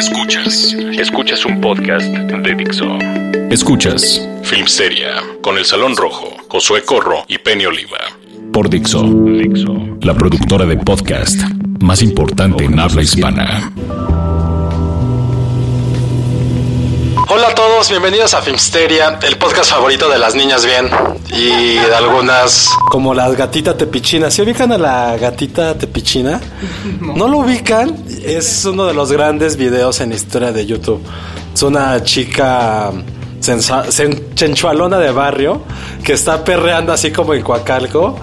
[0.00, 0.74] Escuchas.
[0.98, 2.86] Escuchas un podcast de Dixo.
[3.50, 7.98] Escuchas Filmsteria con El Salón Rojo, Josué Corro y Penny Oliva.
[8.50, 9.02] Por Dixo.
[9.02, 9.98] Dixo.
[10.00, 11.38] La productora de podcast
[11.82, 13.70] más importante en habla hispana.
[17.32, 20.90] Hola a todos, bienvenidos a Filmsteria, el podcast favorito de las niñas bien
[21.28, 22.68] y de algunas...
[22.90, 24.32] Como la gatita tepichina.
[24.32, 26.40] ¿Se ubican a la gatita tepichina?
[27.00, 28.04] ¿No lo ubican?
[28.24, 31.00] Es uno de los grandes videos en la historia de YouTube.
[31.54, 32.90] Es una chica
[34.34, 35.62] chenchualona de barrio
[36.02, 38.18] que está perreando así como en Coacalco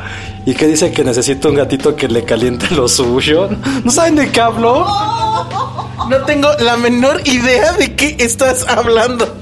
[0.45, 3.47] y que dice que necesita un gatito que le caliente lo suyo.
[3.85, 4.85] ¿No saben de qué hablo?
[6.09, 9.37] No tengo la menor idea de qué estás hablando.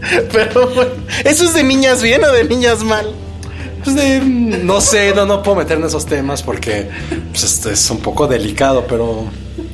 [0.32, 0.90] Pero bueno,
[1.24, 3.14] ¿eso es de niñas bien o de niñas mal?
[3.84, 6.88] Pues de- no sé, no, no puedo meter en esos temas porque
[7.30, 9.24] pues, este es un poco delicado, pero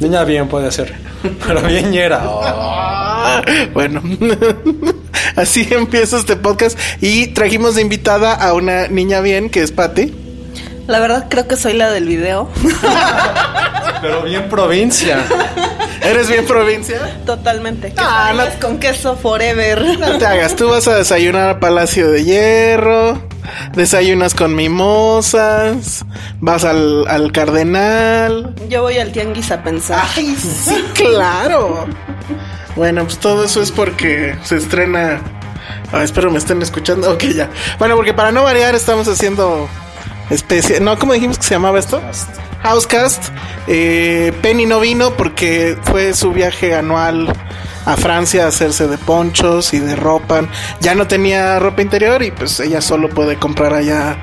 [0.00, 0.94] niña bien puede ser.
[1.46, 2.22] Pero bien ñera.
[2.24, 3.40] oh.
[3.74, 4.00] Bueno,
[5.36, 10.14] así empieza este podcast y trajimos de invitada a una niña bien que es Patti.
[10.86, 12.48] La verdad creo que soy la del video.
[14.00, 15.18] Pero bien provincia.
[16.08, 17.20] ¿Eres bien provincia?
[17.26, 17.92] Totalmente.
[17.98, 19.98] Ah, no- con queso forever.
[19.98, 23.22] No te hagas, tú vas a desayunar a Palacio de Hierro,
[23.74, 26.04] desayunas con mimosas,
[26.40, 28.54] vas al, al Cardenal.
[28.68, 30.02] Yo voy al tianguis a pensar.
[30.16, 31.86] Ay, sí, claro.
[32.76, 35.20] Bueno, pues todo eso es porque se estrena.
[35.92, 37.10] Ah, espero me estén escuchando.
[37.12, 37.50] Ok, ya.
[37.78, 39.68] Bueno, porque para no variar estamos haciendo
[40.30, 40.80] especie.
[40.80, 42.00] No, ¿cómo dijimos que se llamaba esto?
[42.62, 43.28] Housecast.
[43.66, 47.32] Eh, Penny no vino porque fue su viaje anual
[47.84, 50.42] a Francia a hacerse de ponchos y de ropa.
[50.80, 54.16] Ya no tenía ropa interior y pues ella solo puede comprar allá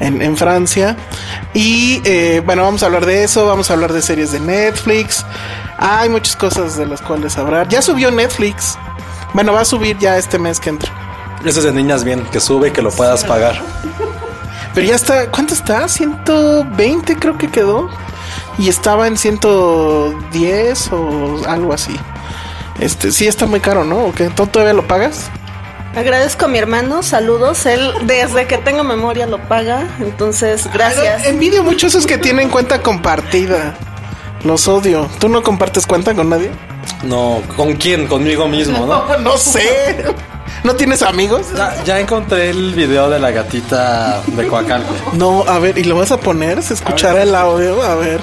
[0.00, 0.96] en, en Francia.
[1.54, 5.24] Y eh, bueno, vamos a hablar de eso, vamos a hablar de series de Netflix.
[5.78, 7.68] Hay muchas cosas de las cuales hablar.
[7.68, 8.78] Ya subió Netflix.
[9.34, 10.90] Bueno, va a subir ya este mes que entra.
[11.44, 13.60] Eso es de niñas bien, que sube y que lo puedas pagar.
[14.78, 15.88] Pero ya está, ¿cuánto está?
[15.88, 17.90] 120 creo que quedó.
[18.58, 21.96] Y estaba en 110 o algo así.
[22.78, 24.04] Este, sí está muy caro, ¿no?
[24.04, 24.28] ¿O qué?
[24.28, 25.32] ¿Tú todavía lo pagas?
[25.96, 27.66] Agradezco a mi hermano, saludos.
[27.66, 29.88] Él desde que tengo memoria lo paga.
[29.98, 31.26] Entonces, gracias.
[31.26, 33.74] Envidio mucho esos que tienen cuenta compartida.
[34.44, 35.08] Los odio.
[35.18, 36.52] ¿Tú no compartes cuenta con nadie?
[37.02, 38.06] No, ¿con quién?
[38.06, 39.18] Conmigo mismo, ¿no?
[39.18, 40.04] No sé.
[40.64, 41.46] ¿No tienes amigos?
[41.56, 44.94] Ya, ya encontré el video de la gatita de Coacalco.
[45.12, 46.62] No, a ver, ¿y lo vas a poner?
[46.62, 47.82] ¿Se escuchará el audio?
[47.82, 48.20] A ver.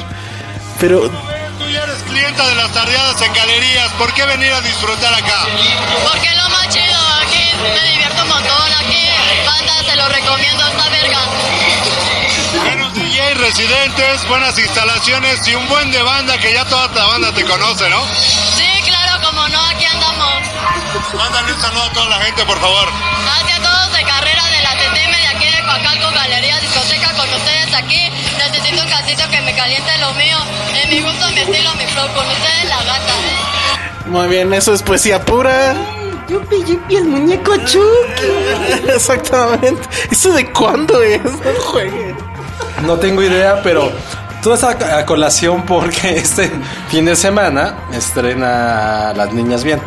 [0.80, 5.14] Pero Tú ya eres clienta de las tardeadas en galerías, ¿por qué venir a disfrutar
[5.14, 5.46] acá?
[6.04, 9.08] Porque es lo más chido, aquí me divierto un montón, aquí
[9.46, 11.20] banda se lo recomiendo, esta verga.
[12.66, 17.32] Buenos DJ residentes, buenas instalaciones y un buen de banda que ya toda la banda
[17.34, 18.06] te conoce, ¿no?
[18.14, 19.86] Sí, claro, como no, aquí.
[21.18, 22.88] Mándale un saludo a toda la gente, por favor.
[22.88, 27.74] Hacia todos de carrera de la TTM de aquí de Coacalco, Galería Discoteca con ustedes
[27.74, 28.10] aquí.
[28.38, 30.38] Necesito un casito que me caliente lo mío,
[30.82, 33.14] en mi gusto, mi estilo, mi flow, con ustedes la gata.
[34.06, 35.76] muy bien, eso es poesía pura.
[36.30, 38.88] Yupi, yupi, el muñeco Chucky.
[38.88, 39.82] Exactamente.
[40.10, 41.22] ¿Eso de cuándo es?
[41.24, 42.18] No jueguen.
[42.84, 43.92] No tengo idea, pero
[44.46, 46.52] toda esta a colación porque este
[46.90, 49.80] fin de semana estrena Las Niñas Bien.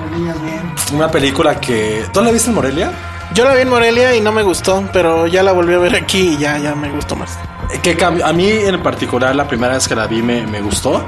[0.92, 2.04] Una película que...
[2.12, 2.90] ¿Tú la viste en Morelia?
[3.34, 5.94] Yo la vi en Morelia y no me gustó, pero ya la volví a ver
[5.94, 7.38] aquí y ya, ya me gustó más.
[7.82, 11.04] Que cambió- a mí en particular la primera vez que la vi me, me gustó.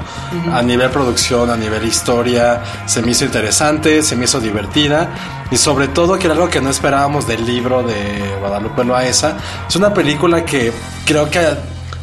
[0.53, 5.09] A nivel producción, a nivel historia, se me hizo interesante, se me hizo divertida.
[5.49, 9.35] Y sobre todo que era algo que no esperábamos del libro de Guadalupe Loaesa.
[9.67, 10.71] Es una película que
[11.05, 11.39] creo que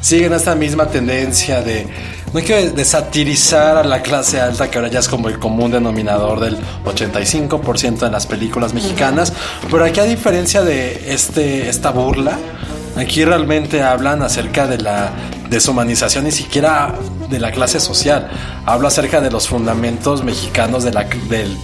[0.00, 1.86] siguen esta misma tendencia de,
[2.32, 5.70] no quiero de satirizar a la clase alta, que ahora ya es como el común
[5.70, 9.32] denominador del 85% de las películas mexicanas,
[9.70, 12.38] pero aquí a diferencia de este, esta burla,
[12.98, 15.12] Aquí realmente hablan acerca de la
[15.50, 16.96] deshumanización, ni siquiera
[17.30, 18.28] de la clase social.
[18.66, 21.56] Habla acerca de los fundamentos mexicanos de la, del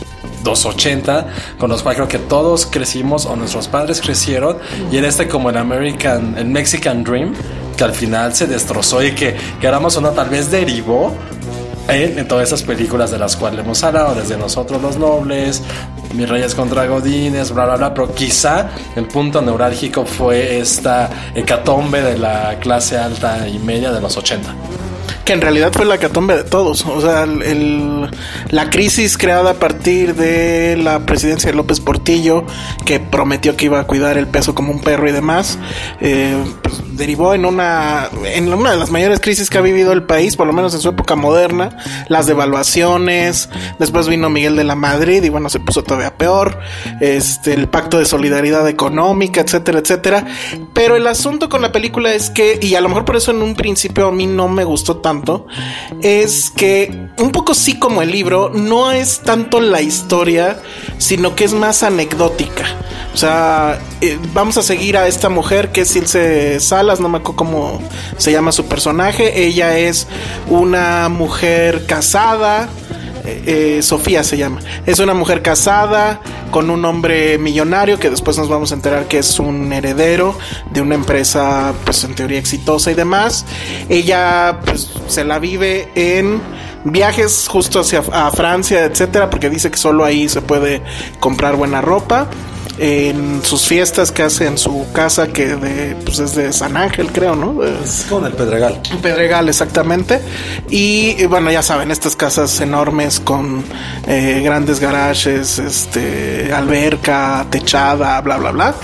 [0.45, 1.27] 280,
[1.59, 4.59] con los cuales creo que todos crecimos o nuestros padres crecieron,
[4.93, 7.35] y en este como el American, el Mexican Dream,
[7.77, 11.13] que al final se destrozó y que, que éramos uno tal vez derivó
[11.89, 15.63] en, en, todas esas películas de las cuales hemos hablado, desde Nosotros los Nobles,
[16.15, 22.01] Mis Reyes contra Godines, bla, bla, bla, pero quizá el punto neurálgico fue esta hecatombe
[22.01, 24.55] de la clase alta y media de los 80
[25.25, 26.85] que en realidad fue la catombe de todos.
[26.87, 28.11] O sea, el, el,
[28.51, 32.45] la crisis creada a partir de la presidencia de López Portillo,
[32.85, 35.59] que prometió que iba a cuidar el peso como un perro y demás,
[36.01, 36.37] eh,
[36.93, 40.47] derivó en una, en una de las mayores crisis que ha vivido el país, por
[40.47, 41.77] lo menos en su época moderna,
[42.09, 43.49] las devaluaciones,
[43.79, 46.59] después vino Miguel de la Madrid y bueno, se puso todavía peor,
[47.01, 50.27] este, el pacto de solidaridad económica, etcétera, etcétera.
[50.73, 53.43] Pero el asunto con la película es que, y a lo mejor por eso en
[53.43, 55.47] un principio a mí no me gustó tanto,
[56.03, 60.61] es que un poco sí como el libro, no es tanto la historia,
[60.99, 62.65] sino que es más anecdótica.
[63.13, 67.19] O sea, eh, vamos a seguir a esta mujer que es Ilse Salas, no me
[67.19, 67.81] acuerdo cómo
[68.17, 69.45] se llama su personaje.
[69.45, 70.07] Ella es
[70.49, 72.69] una mujer casada.
[73.27, 74.61] Eh, Sofía se llama.
[74.85, 76.21] Es una mujer casada
[76.51, 80.37] con un hombre millonario que después nos vamos a enterar que es un heredero
[80.73, 83.47] de una empresa, pues en teoría exitosa y demás.
[83.89, 86.41] Ella, pues, se la vive en
[86.85, 90.83] viajes justo hacia Francia, etcétera, porque dice que solo ahí se puede
[91.19, 92.29] comprar buena ropa
[92.79, 97.09] en sus fiestas que hace en su casa que de, pues es de San Ángel
[97.13, 97.63] creo, ¿no?
[97.63, 98.81] Es con el Pedregal.
[99.03, 100.21] Pedregal, exactamente.
[100.69, 103.65] Y, bueno, ya saben, estas casas enormes con
[104.07, 108.75] eh, grandes garajes, este, alberca, techada, bla, bla, bla.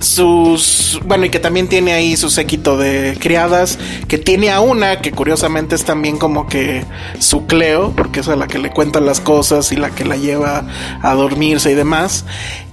[0.00, 5.00] Sus, bueno, y que también tiene ahí su séquito de criadas, que tiene a una
[5.00, 6.84] que curiosamente es también como que
[7.18, 10.16] su Cleo, porque es a la que le cuentan las cosas y la que la
[10.16, 10.64] lleva
[11.02, 12.24] a dormirse y demás.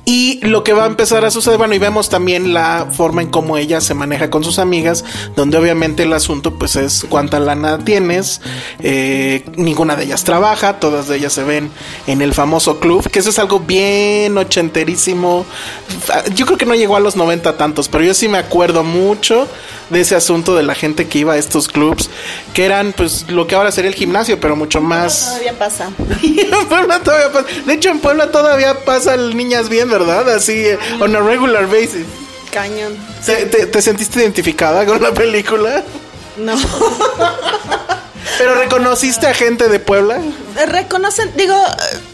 [0.05, 3.29] Y lo que va a empezar a suceder, bueno, y vemos también la forma en
[3.29, 5.03] cómo ella se maneja con sus amigas,
[5.35, 8.39] donde obviamente el asunto pues es cuánta lana tienes,
[8.79, 11.71] eh, ninguna de ellas trabaja, todas de ellas se ven
[12.05, 15.43] en el famoso club, que eso es algo bien ochenterísimo.
[16.35, 19.47] Yo creo que no llegó a los 90 tantos, pero yo sí me acuerdo mucho
[19.89, 22.09] de ese asunto de la gente que iba a estos clubs,
[22.53, 25.25] que eran pues lo que ahora sería el gimnasio, pero mucho más...
[25.25, 25.89] Todavía pasa.
[26.23, 27.47] en Puebla todavía pasa.
[27.65, 30.29] De hecho, en Puebla todavía pasa el Niñas Bien, ¿verdad?
[30.29, 32.05] Así, eh, on a regular basis.
[32.51, 32.95] Cañón.
[33.25, 35.83] ¿Te, te, te sentiste identificada con la película?
[36.37, 36.55] No.
[38.37, 40.19] ¿Pero reconociste a gente de Puebla?
[40.67, 41.55] Reconocen, digo,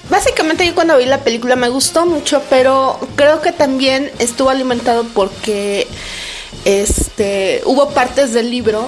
[0.09, 5.05] básicamente yo cuando vi la película me gustó mucho, pero creo que también estuvo alimentado
[5.13, 5.87] porque
[6.65, 8.87] este hubo partes del libro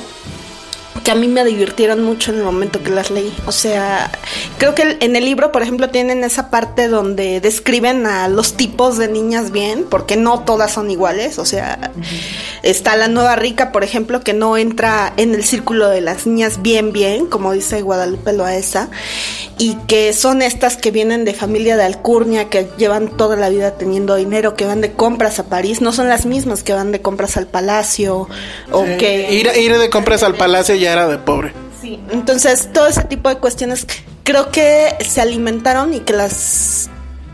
[1.03, 3.33] que a mí me divirtieron mucho en el momento que las leí.
[3.45, 4.09] O sea,
[4.57, 8.97] creo que en el libro, por ejemplo, tienen esa parte donde describen a los tipos
[8.97, 11.37] de niñas bien, porque no todas son iguales.
[11.39, 12.05] O sea, uh -huh.
[12.63, 16.61] está la nueva rica, por ejemplo, que no entra en el círculo de las niñas
[16.61, 18.89] bien, bien, como dice Guadalupe Loaesa,
[19.57, 23.71] y que son estas que vienen de familia de alcurnia, que llevan toda la vida
[23.77, 27.01] teniendo dinero, que van de compras a París, no son las mismas que van de
[27.01, 28.27] compras al palacio,
[28.71, 28.97] o Sí.
[28.97, 29.33] que...
[29.33, 31.53] Ir, ir de compras al palacio ya era de pobre.
[31.81, 33.85] Sí, entonces todo ese tipo de cuestiones
[34.23, 36.89] creo que se alimentaron y que las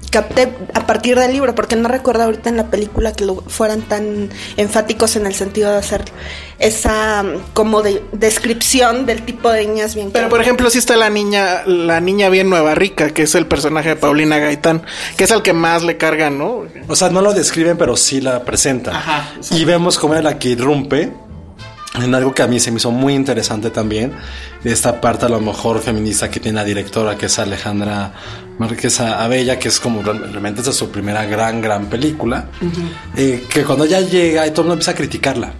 [0.09, 3.81] capté a partir del libro, porque no recuerdo ahorita en la película que lo fueran
[3.81, 6.05] tan enfáticos en el sentido de hacer
[6.57, 10.11] esa mm, como de descripción del tipo de niñas bien.
[10.11, 13.45] Pero por ejemplo, sí está la niña, la niña bien nueva rica, que es el
[13.45, 14.83] personaje de Paulina Gaitán,
[15.17, 16.63] que es al que más le cargan, ¿no?
[16.87, 18.95] O sea, no lo describen, pero sí la presentan.
[18.95, 21.13] Ajá, y vemos cómo es la que irrumpe
[21.95, 24.13] en algo que a mí se me hizo muy interesante también,
[24.63, 28.13] de esta parte a lo mejor feminista que tiene la directora, que es Alejandra
[28.59, 32.71] Márquez Abella, que es como realmente esa es su primera gran, gran película, uh -huh.
[33.17, 35.53] eh, que cuando ella llega y todo el mundo empieza a criticarla.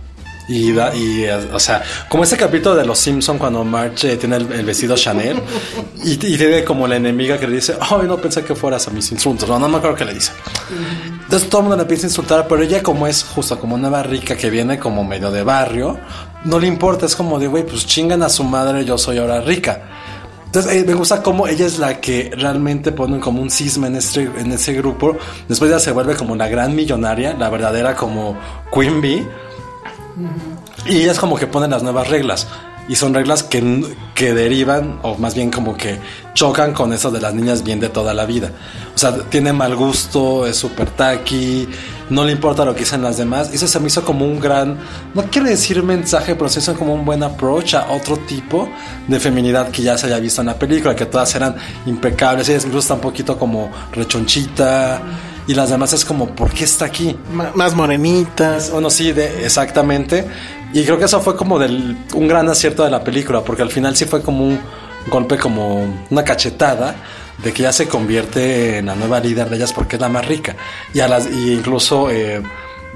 [0.48, 4.51] Y, da, y o sea, como ese capítulo de Los Simpson cuando Marge tiene el,
[4.51, 5.39] el vestido Chanel
[6.03, 8.91] y, y, tiene como la enemiga que le dice, ay, no pensé que fueras a
[8.91, 9.48] mis insultos.
[9.48, 10.31] No, no me acuerdo qué le dice.
[11.29, 14.01] Entonces todo el mundo le empieza a insultar, pero ella como es justo como una
[14.01, 15.95] rica que viene como medio de barrio,
[16.43, 19.39] no le importa, es como de, güey, pues chingan a su madre, yo soy ahora
[19.39, 19.79] rica.
[20.48, 23.98] Entonces eh, me gusta cómo ella es la que realmente ponen como un cisma en,
[23.98, 25.17] este, en ese grupo.
[25.48, 28.36] Después ya se vuelve como la gran millonaria, la verdadera como
[28.74, 29.27] Queen Bee.
[30.88, 32.48] Y ellas como que ponen las nuevas reglas.
[32.89, 36.00] Y son reglas que, que derivan, o más bien como que
[36.34, 38.51] chocan con eso de las niñas bien de toda la vida.
[38.96, 41.69] O sea, tiene mal gusto, es súper taqui,
[42.10, 43.53] no le importa lo que dicen las demás.
[43.53, 44.77] Eso se me hizo como un gran,
[45.13, 48.67] no quiere decir mensaje, pero se hizo como un buen approach a otro tipo
[49.08, 51.55] de feminidad que ya se haya visto en la película, que todas eran
[51.86, 52.50] impecables.
[52.50, 55.01] Ella incluso está un poquito como rechonchita.
[55.48, 57.17] Y las demás es como, ¿por qué está aquí?
[57.31, 58.69] M más morenitas.
[58.69, 60.27] Bueno, sí, de, exactamente.
[60.74, 63.72] Y creo que eso fue como del, un gran acierto de la película, porque al
[63.72, 64.60] final sí fue como un
[65.08, 66.96] golpe, como una cachetada
[67.44, 70.28] de que ya se convierte en la nueva líder de ellas porque es la más
[70.28, 70.56] rica.
[70.94, 72.42] Y, a las, y incluso eh,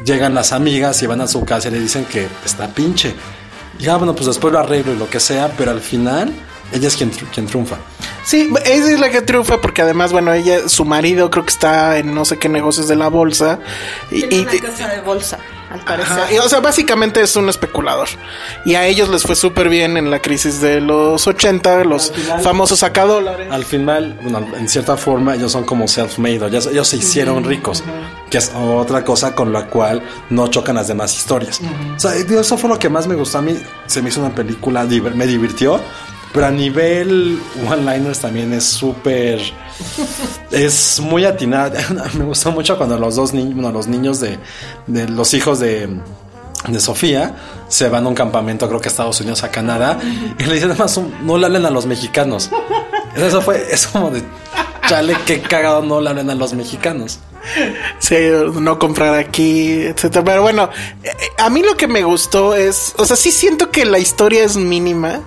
[0.05, 3.15] llegan las amigas y van a su casa y le dicen que está pinche.
[3.79, 6.31] Y ah, bueno, pues después lo arreglo y lo que sea, pero al final
[6.71, 7.77] ella es quien, quien triunfa.
[8.23, 11.97] Sí, ella es la que triunfa porque además, bueno, ella, su marido creo que está
[11.97, 13.59] en no sé qué negocios de la bolsa.
[14.11, 15.39] Y, y una casa de bolsa,
[15.73, 16.19] al parecer.
[16.19, 18.07] Ajá, y, o sea, básicamente es un especulador.
[18.63, 22.41] Y a ellos les fue súper bien en la crisis de los 80, los final,
[22.41, 23.47] famosos sacadólares.
[23.51, 27.81] Al final, bueno, en cierta forma, ellos son como self-made, ellos, ellos, se hicieron ricos,
[27.81, 28.29] uh -huh.
[28.29, 31.59] que es otra cosa con la cual no chocan las demás historias.
[31.59, 31.95] Uh -huh.
[31.95, 33.57] O sea, eso fue lo que más me gustó a mí.
[33.87, 35.81] Se me hizo una película, me divirtió
[36.33, 39.39] pero a nivel one-liners también es súper.
[40.51, 41.79] es muy atinada.
[42.15, 44.39] Me gustó mucho cuando los dos niños, bueno, los niños de,
[44.87, 45.87] de los hijos de,
[46.67, 47.35] de Sofía
[47.67, 49.99] se van a un campamento, creo que a Estados Unidos, a Canadá,
[50.39, 52.49] y le dicen además, no le hablen a los mexicanos.
[53.15, 54.23] Eso fue, es como de
[54.87, 57.19] chale, qué cagado no le hablen a los mexicanos.
[57.99, 58.15] Sí,
[58.53, 60.23] no comprar aquí, etcétera.
[60.23, 60.69] Pero bueno,
[61.37, 64.55] a mí lo que me gustó es, o sea, sí siento que la historia es
[64.55, 65.21] mínima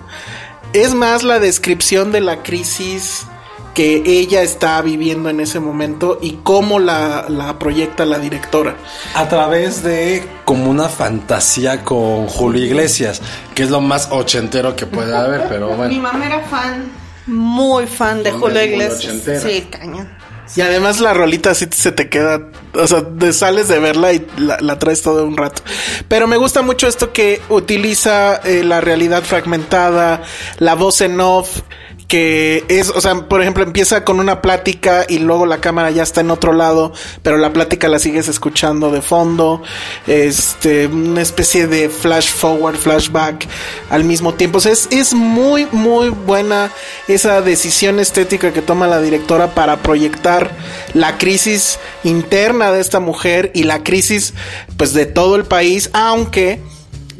[0.82, 3.26] es más la descripción de la crisis
[3.74, 8.76] que ella está viviendo en ese momento y cómo la, la, proyecta la directora.
[9.14, 13.20] A través de como una fantasía con Julio Iglesias,
[13.54, 15.92] que es lo más ochentero que puede haber, pero bueno.
[15.92, 16.90] Mi mamá era fan,
[17.26, 19.22] muy fan de Julio Iglesias.
[19.42, 20.15] Sí, cañón.
[20.54, 24.26] Y además la rolita así se te queda, o sea, te sales de verla y
[24.38, 25.62] la, la traes todo un rato.
[26.08, 30.22] Pero me gusta mucho esto que utiliza eh, la realidad fragmentada,
[30.58, 31.62] la voz en off,
[32.08, 36.02] que es, o sea, por ejemplo, empieza con una plática y luego la cámara ya
[36.02, 39.62] está en otro lado, pero la plática la sigues escuchando de fondo,
[40.06, 43.48] este, una especie de flash forward, flashback
[43.90, 44.58] al mismo tiempo.
[44.58, 46.70] O sea, es, es muy, muy buena
[47.08, 50.50] esa decisión estética que toma la directora para proyectar
[50.94, 54.32] la crisis interna de esta mujer y la crisis,
[54.76, 56.60] pues, de todo el país, aunque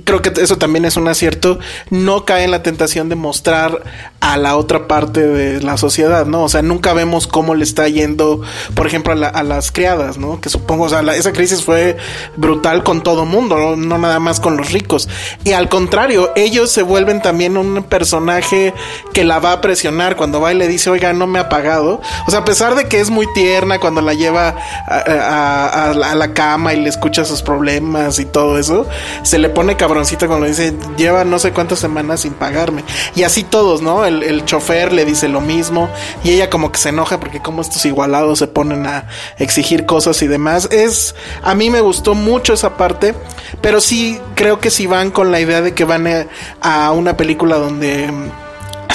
[0.07, 1.59] creo que eso también es un acierto,
[1.91, 3.83] no cae en la tentación de mostrar
[4.27, 6.43] a la otra parte de la sociedad, ¿no?
[6.43, 8.41] O sea, nunca vemos cómo le está yendo,
[8.75, 10.41] por ejemplo, a, la, a las criadas, ¿no?
[10.41, 11.97] Que supongo, o sea, la, esa crisis fue
[12.37, 13.77] brutal con todo mundo, ¿no?
[13.77, 15.09] no nada más con los ricos.
[15.45, 18.75] Y al contrario, ellos se vuelven también un personaje
[19.13, 22.01] que la va a presionar cuando va y le dice, oiga, no me ha pagado.
[22.27, 24.57] O sea, a pesar de que es muy tierna cuando la lleva
[24.89, 28.87] a, la cama y le escucha sus problemas y todo eso,
[29.23, 32.85] se le pone cabrón cuando dice, lleva no sé cuántas semanas sin pagarme.
[33.15, 34.05] Y así todos, ¿no?
[34.05, 35.89] El, el, chofer le dice lo mismo
[36.25, 39.09] y ella como que se enoja porque como estos igualados se ponen a
[39.39, 40.69] exigir cosas y demás.
[40.71, 43.15] Es, a mí me gustó mucho esa parte,
[43.61, 46.27] pero sí creo que si van con la idea de que van a,
[46.61, 48.11] a una película donde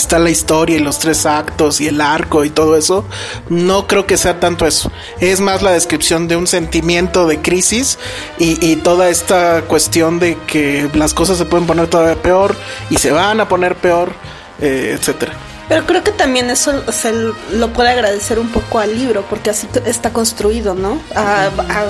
[0.01, 3.06] está la historia y los tres actos y el arco y todo eso,
[3.50, 4.92] no creo que sea tanto eso.
[5.20, 7.98] Es más la descripción de un sentimiento de crisis
[8.38, 12.56] y, y, toda esta cuestión de que las cosas se pueden poner todavía peor
[12.90, 14.13] y se van a poner peor,
[14.62, 15.34] eh, etcétera.
[15.72, 17.13] Pero creo que también eso se
[17.53, 21.01] lo puede agradecer un poco al libro, porque así está construido, ¿no?
[21.15, 21.86] A, a,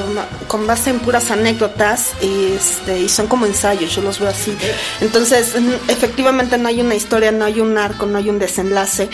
[0.48, 4.56] con base en puras anécdotas y, este, y son como ensayos, yo los veo así.
[5.00, 5.56] Entonces,
[5.88, 9.10] efectivamente no hay una historia, no hay un arco, no hay un desenlace.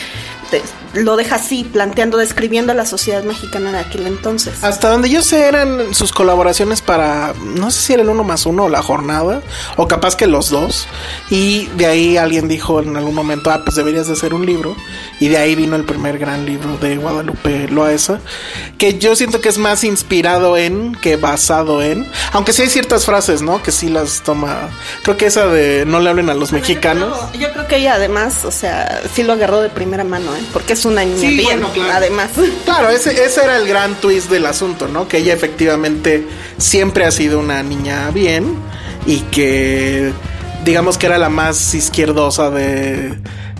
[0.49, 0.61] Te,
[0.93, 4.63] lo deja así, planteando, describiendo a la sociedad mexicana de aquel entonces.
[4.63, 8.45] Hasta donde yo sé eran sus colaboraciones para, no sé si era el uno más
[8.45, 9.41] uno o la jornada,
[9.75, 10.87] o capaz que los dos.
[11.29, 14.75] Y de ahí alguien dijo en algún momento, ah, pues deberías de hacer un libro.
[15.19, 18.19] Y de ahí vino el primer gran libro de Guadalupe Loaesa,
[18.77, 23.05] que yo siento que es más inspirado en que basado en, aunque sí hay ciertas
[23.05, 23.61] frases, ¿no?
[23.61, 24.69] Que sí las toma,
[25.03, 27.09] creo que esa de no le hablen a los mexicanos.
[27.09, 30.43] No, yo creo que ella además, o sea, sí lo agarró de primera mano, ¿eh?
[30.53, 31.93] Porque es una niña sí, bien, bueno, claro.
[31.93, 32.29] además.
[32.65, 35.07] Claro, ese, ese era el gran twist del asunto, ¿no?
[35.07, 36.27] Que ella efectivamente
[36.57, 38.55] siempre ha sido una niña bien
[39.05, 40.11] y que
[40.65, 43.13] digamos que era la más izquierdosa de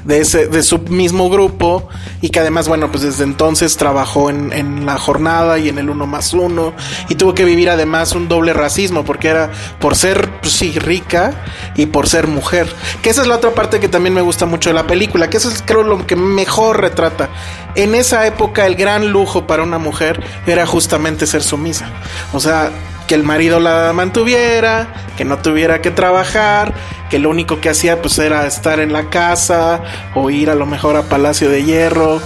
[0.08, 1.88] de, ese, de su mismo grupo
[2.22, 5.90] y que además, bueno, pues desde entonces trabajó en, en la jornada y en el
[5.90, 6.74] uno más uno
[7.10, 11.44] y tuvo que vivir además un doble racismo porque era por ser, pues sí, rica
[11.76, 12.74] y por ser mujer.
[13.02, 15.38] Que esa es la otra parte que también me gusta mucho de la película, que
[15.38, 17.30] eso es creo lo que mejor retrata.
[17.76, 21.92] En esa época el gran lujo para una mujer era justamente ser sumisa.
[22.32, 22.72] O sea,
[23.08, 24.88] que el marido la mantuviera,
[25.18, 26.74] que no tuviera que trabajar,
[27.10, 29.82] que lo único que hacía pues era estar en la casa
[30.16, 32.22] o ir a lo mejor a Palacio de Hierro,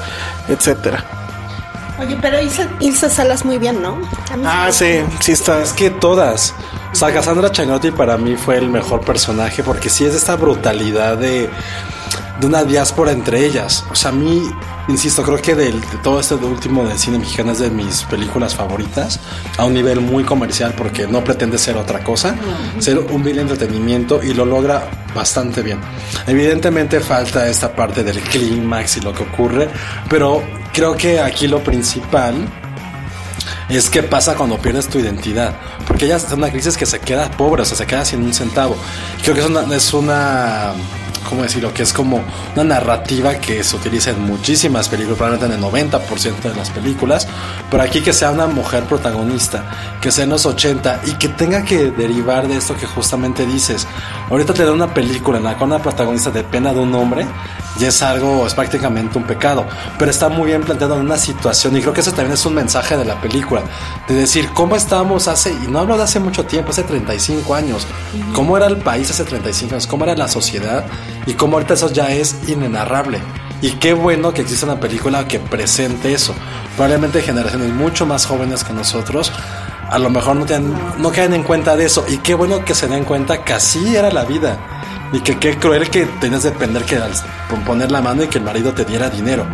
[0.47, 1.05] etcétera.
[1.99, 3.99] Oye, pero Ilse, Ilse Salas muy bien, ¿no?
[4.43, 5.61] Ah, sí, sí está.
[5.61, 6.55] Es que todas.
[6.91, 11.17] O sea, Cassandra Chagnotti para mí fue el mejor personaje porque sí es esta brutalidad
[11.17, 11.47] de,
[12.39, 13.85] de una diáspora entre ellas.
[13.91, 14.49] O sea, a mí,
[14.91, 18.53] insisto, creo que del- de, todo este último de cine mexicano es de mis películas
[18.55, 19.19] favoritas
[19.57, 22.35] a un nivel muy comercial porque no pretende ser otra cosa,
[22.79, 24.83] ser un vil entretenimiento y lo logra
[25.15, 25.79] bastante bien.
[26.27, 29.69] Evidentemente falta esta parte del clímax y lo que ocurre,
[30.09, 30.43] pero
[30.73, 32.35] creo que aquí lo principal
[33.69, 35.55] es que pasa cuando pierdes tu identidad.
[35.87, 38.33] Porque ella en una crisis que se queda pobre, o sea, se queda sin un
[38.33, 38.75] centavo.
[39.23, 40.73] Creo que es una, es una
[41.31, 41.73] ¿cómo decirlo?
[41.73, 42.21] Que es como
[42.53, 47.25] una narrativa que se utiliza en muchísimas películas, probablemente en el 90% de las películas.
[47.71, 51.63] Pero aquí que sea una mujer protagonista, que sea en los 80 y que tenga
[51.63, 53.87] que derivar de esto que justamente dices.
[54.31, 57.27] Ahorita te da una película en la cual una protagonista dependa de un hombre
[57.77, 59.65] y es algo, es prácticamente un pecado.
[59.99, 62.53] Pero está muy bien planteado en una situación y creo que eso también es un
[62.53, 63.61] mensaje de la película.
[64.07, 67.85] De decir, ¿cómo estábamos hace, y no hablo de hace mucho tiempo, hace 35 años,
[68.33, 70.85] cómo era el país hace 35 años, cómo era la sociedad
[71.25, 73.19] y cómo ahorita eso ya es inenarrable.
[73.61, 76.33] Y qué bueno que existe una película que presente eso.
[76.77, 79.29] Probablemente generaciones mucho más jóvenes que nosotros
[79.91, 82.05] a lo mejor no, tienen, no caen en cuenta de eso.
[82.07, 84.57] Y qué bueno que se den cuenta que así era la vida.
[85.11, 87.11] Y que qué cruel que tenías de depender que al
[87.65, 89.45] poner la mano y que el marido te diera dinero.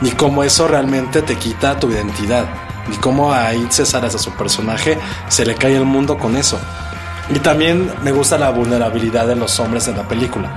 [0.00, 2.46] Y cómo eso realmente te quita tu identidad.
[2.92, 4.96] Y cómo a Itze Salas, a su personaje,
[5.28, 6.60] se le cae el mundo con eso.
[7.34, 10.54] Y también me gusta la vulnerabilidad de los hombres en la película.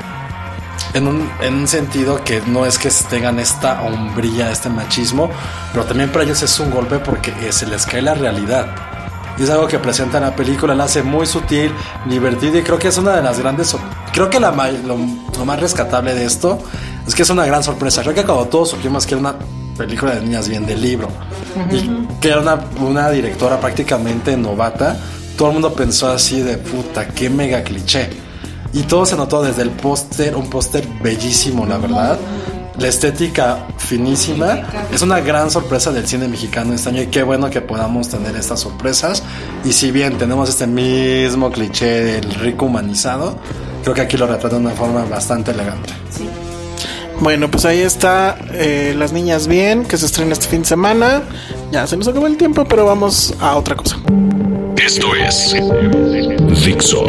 [0.93, 5.31] En un, en un sentido que no es que tengan esta hombría, este machismo,
[5.71, 8.92] pero también para ellos es un golpe porque eh, se les cae la realidad.
[9.37, 11.71] Y es algo que presenta en la película, la hace muy sutil,
[12.07, 13.75] divertido y creo que es una de las grandes...
[14.11, 14.97] Creo que la, lo,
[15.37, 16.59] lo más rescatable de esto
[17.07, 18.01] es que es una gran sorpresa.
[18.03, 19.35] Creo que cuando todos supimos que era una
[19.77, 21.07] película de niñas bien del libro
[21.71, 24.97] y que era una, una directora prácticamente novata,
[25.35, 28.09] todo el mundo pensó así de puta, qué mega cliché.
[28.71, 32.17] Y todo se notó desde el póster, un póster bellísimo, la verdad.
[32.79, 34.61] La estética finísima.
[34.91, 38.35] Es una gran sorpresa del cine mexicano este año y qué bueno que podamos tener
[38.35, 39.23] estas sorpresas.
[39.63, 43.37] Y si bien tenemos este mismo cliché del rico humanizado,
[43.83, 45.93] creo que aquí lo retrata de una forma bastante elegante.
[47.19, 51.21] Bueno, pues ahí está eh, Las Niñas Bien, que se estrena este fin de semana.
[51.71, 53.97] Ya se nos acabó el tiempo, pero vamos a otra cosa.
[54.77, 55.55] Esto es
[56.65, 57.05] Dixo.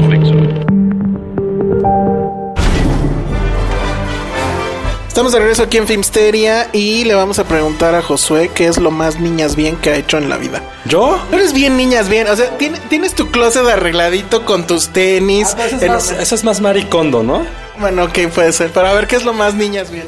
[5.14, 8.78] Estamos de regreso aquí en Filmsteria y le vamos a preguntar a Josué qué es
[8.78, 10.60] lo más niñas bien que ha hecho en la vida.
[10.86, 11.22] ¿Yo?
[11.30, 15.54] Eres bien niñas bien, o sea, ¿tienes, tienes tu closet arregladito con tus tenis.
[15.56, 17.46] Eso es, en- más, eso es más maricondo, ¿no?
[17.78, 18.72] Bueno, ok, puede ser.
[18.74, 20.06] Pero a ver, ¿qué es lo más niñas bien?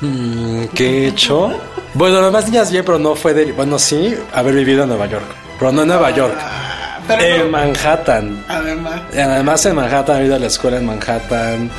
[0.00, 1.52] Mm, ¿Qué he hecho?
[1.94, 3.52] Bueno, lo más niñas bien, pero no fue de...
[3.52, 5.24] Bueno, sí, haber vivido en Nueva York.
[5.60, 6.34] Pero no en Nueva York.
[7.06, 7.48] Pero En no.
[7.58, 8.44] Manhattan.
[8.48, 9.02] Además.
[9.12, 11.70] Además en Manhattan, he ido a la escuela en Manhattan.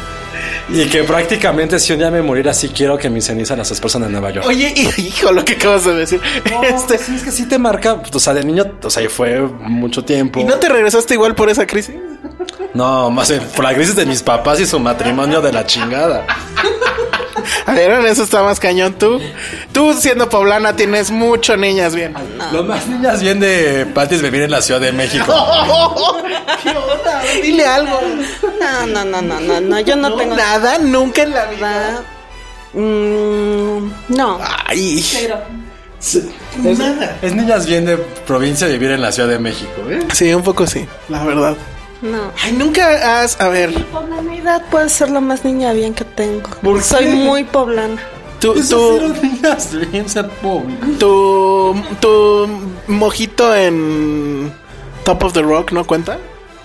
[0.71, 4.03] Y que prácticamente si un día me muriera, sí quiero que mis cenizas las expresan
[4.03, 4.45] en Nueva York.
[4.47, 6.21] Oye, hijo, lo que acabas de decir.
[6.63, 10.03] este, sí, es que sí te marca, o sea, de niño, o sea, fue mucho
[10.05, 10.39] tiempo.
[10.39, 11.95] ¿Y no te regresaste igual por esa crisis?
[12.73, 16.25] No, más por la crisis de mis papás y su matrimonio de la chingada.
[17.65, 19.19] A ver, en eso está más cañón tú.
[19.71, 22.13] Tú siendo poblana tienes mucho niñas bien.
[22.51, 25.25] Lo más niñas bien de Patis vivir en la Ciudad de México.
[26.63, 27.21] ¿Qué onda?
[27.41, 27.99] Dile algo.
[28.59, 31.69] No, no, no, no, no, no, yo no, tengo Nada, nunca en la vida.
[31.69, 32.03] nada.
[32.73, 34.39] Mm, no.
[34.67, 35.01] Ay.
[35.99, 36.29] Sí,
[36.63, 36.79] Es,
[37.21, 39.99] es niñas bien de provincia vivir en la Ciudad de México, ¿eh?
[40.13, 41.57] Sí, un poco sí, la verdad.
[42.01, 42.31] No.
[42.41, 43.39] Ay, nunca has.
[43.41, 46.49] A ver, Poblanidad puede ser lo más niña bien que tengo.
[46.61, 47.11] ¿Por Soy qué?
[47.13, 48.01] muy poblana.
[48.39, 50.73] tú, Eso tú, sí, niñas bien ser pobre.
[50.97, 52.47] tu, tu
[52.87, 54.51] mojito en
[55.03, 56.17] Top of the Rock, ¿no cuenta?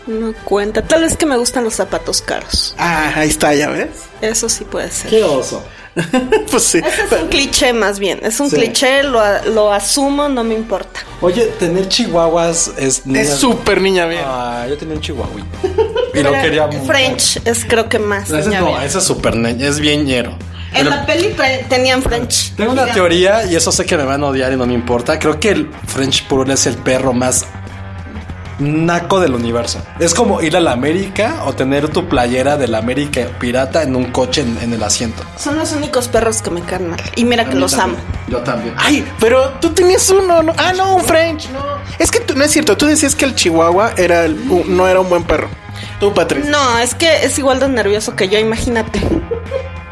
[0.07, 0.83] No cuenta.
[0.83, 2.75] Tal vez que me gustan los zapatos caros.
[2.79, 3.89] Ah, ahí está, ya ves.
[4.21, 5.11] Eso sí puede ser.
[5.11, 5.65] Qué oso.
[6.51, 6.79] pues sí.
[6.79, 8.21] Es un cliché más bien.
[8.23, 8.57] Es un Sí.
[8.57, 9.21] cliché, lo,
[9.53, 11.01] lo asumo, no me importa.
[11.21, 12.99] Oye, tener chihuahuas es...
[12.99, 14.23] Es niñas- súper niña bien.
[14.25, 15.41] Ah, yo tenía un chihuahua.
[15.63, 15.69] Y
[16.23, 16.85] lo Pero quería mucho.
[16.85, 18.83] French es creo que más Ese es, niña no, bien.
[18.83, 20.37] ese es súper ne- es bien ñero.
[20.73, 21.33] En la peli
[21.69, 22.53] tenían French.
[22.57, 25.21] Tengo una teoría y eso sé que me van a odiar y no me importa.
[25.21, 27.47] Creo que el French Poodle es el perro más
[28.59, 29.81] naco del universo.
[29.99, 33.97] Es como ir a la América o tener tu playera de la América pirata en
[33.97, 35.23] un coche en, en el asiento.
[35.39, 37.01] Son los únicos perros que me caen mal.
[37.17, 37.97] Y mira que los amo.
[38.29, 38.75] Yo también.
[38.79, 40.53] Ay, pero tú tenías uno, ¿no?
[40.57, 41.63] Ah, no, un French, no.
[41.99, 44.39] Es que tú, no es cierto, tú decías que el Chihuahua era el-
[44.77, 45.49] no era un buen perro.
[46.01, 46.51] Tú, Patricia.
[46.51, 49.01] No, es que es igual de nervioso que yo, imagínate.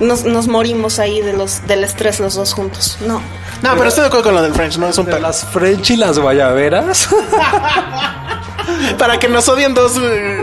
[0.01, 2.99] Nos, nos morimos ahí de los, del estrés los dos juntos.
[3.07, 3.21] No.
[3.63, 5.23] No, pero estoy de acuerdo con lo del French, no es un De perro.
[5.23, 7.09] las French y las guayaberas.
[8.99, 10.43] Para que nos odien dos eh,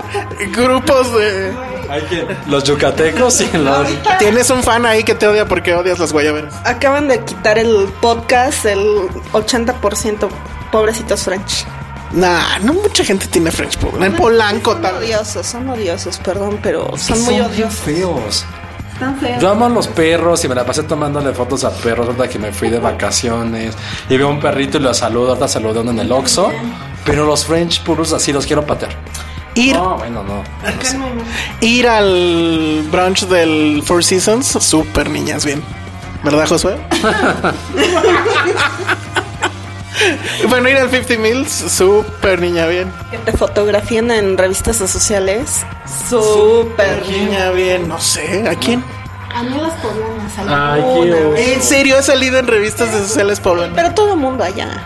[0.55, 1.53] grupos de.
[1.89, 3.87] Hay que- los yucatecos y los.
[4.19, 6.53] Tienes un fan ahí que te odia porque odias las guayaberas.
[6.65, 8.79] Acaban de quitar el podcast, el
[9.33, 10.27] 80%.
[10.71, 11.65] Pobrecitos French.
[12.11, 13.77] Nah, no mucha gente tiene French.
[14.01, 14.95] En Polanco Son tal.
[14.95, 17.79] odiosos, son odiosos, perdón, pero son muy odiosos.
[17.79, 18.45] feos.
[18.99, 19.41] Están feos.
[19.41, 22.37] Yo amo a los perros y me la pasé tomándole fotos a perros ahorita que
[22.37, 23.73] me fui de vacaciones
[24.09, 26.51] y veo un perrito y lo saludo, ahorita uno en el Oxxo,
[27.05, 28.91] pero los French Poodles así los quiero patear.
[29.55, 30.43] Ir, No, bueno, no.
[31.61, 35.63] ir al brunch del Four Seasons, super niñas, bien.
[36.23, 36.75] ¿Verdad, Josué?
[40.49, 42.91] bueno, ir al 50 Mills, super niña, bien.
[43.11, 45.65] Que te fotografían en revistas sociales.
[46.09, 47.07] Súper.
[47.07, 47.87] Niña, bien.
[47.87, 48.83] No sé, ¿a quién?
[49.33, 51.35] A mí las poblanas.
[51.35, 53.75] Qué En serio, he salido en revistas de sociales poblanas.
[53.75, 54.83] Pero todo el mundo allá.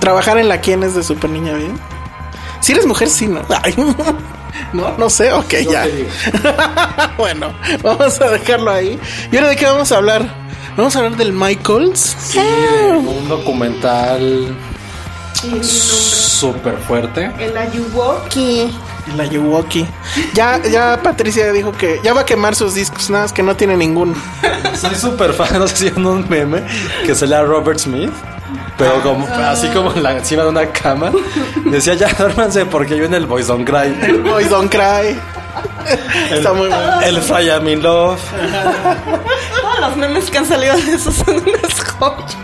[0.00, 1.78] Trabajar en la quién es de super niña, bien.
[2.60, 3.42] Si eres mujer, sí, ¿no?
[3.62, 3.74] Ay,
[4.72, 5.86] no, no sé, ok, ya.
[7.18, 8.98] bueno, vamos a dejarlo ahí.
[9.30, 10.41] ¿Y ahora de qué vamos a hablar?
[10.76, 12.16] Vamos a hablar del Michaels.
[12.18, 14.56] Sí, un documental
[15.62, 17.30] súper fuerte.
[17.38, 18.70] El Ayuwoki.
[19.06, 19.86] Y la Yuwoki.
[20.34, 23.56] Ya, ya Patricia dijo que ya va a quemar sus discos, nada más que no
[23.56, 24.14] tiene ninguno.
[24.80, 26.62] Soy súper fan, no sé si en un meme
[27.04, 28.12] que se lea Robert Smith.
[28.78, 31.10] Pero como, así como en la, encima de una cama,
[31.64, 34.20] decía ya duérmanse porque yo en el Boys Don't Cry.
[34.22, 35.18] Boys Don't Cry.
[36.30, 37.00] Está muy bueno.
[37.02, 38.20] El Fly I'm in Love.
[39.88, 42.36] Los memes que han salido de eso son unas joyas.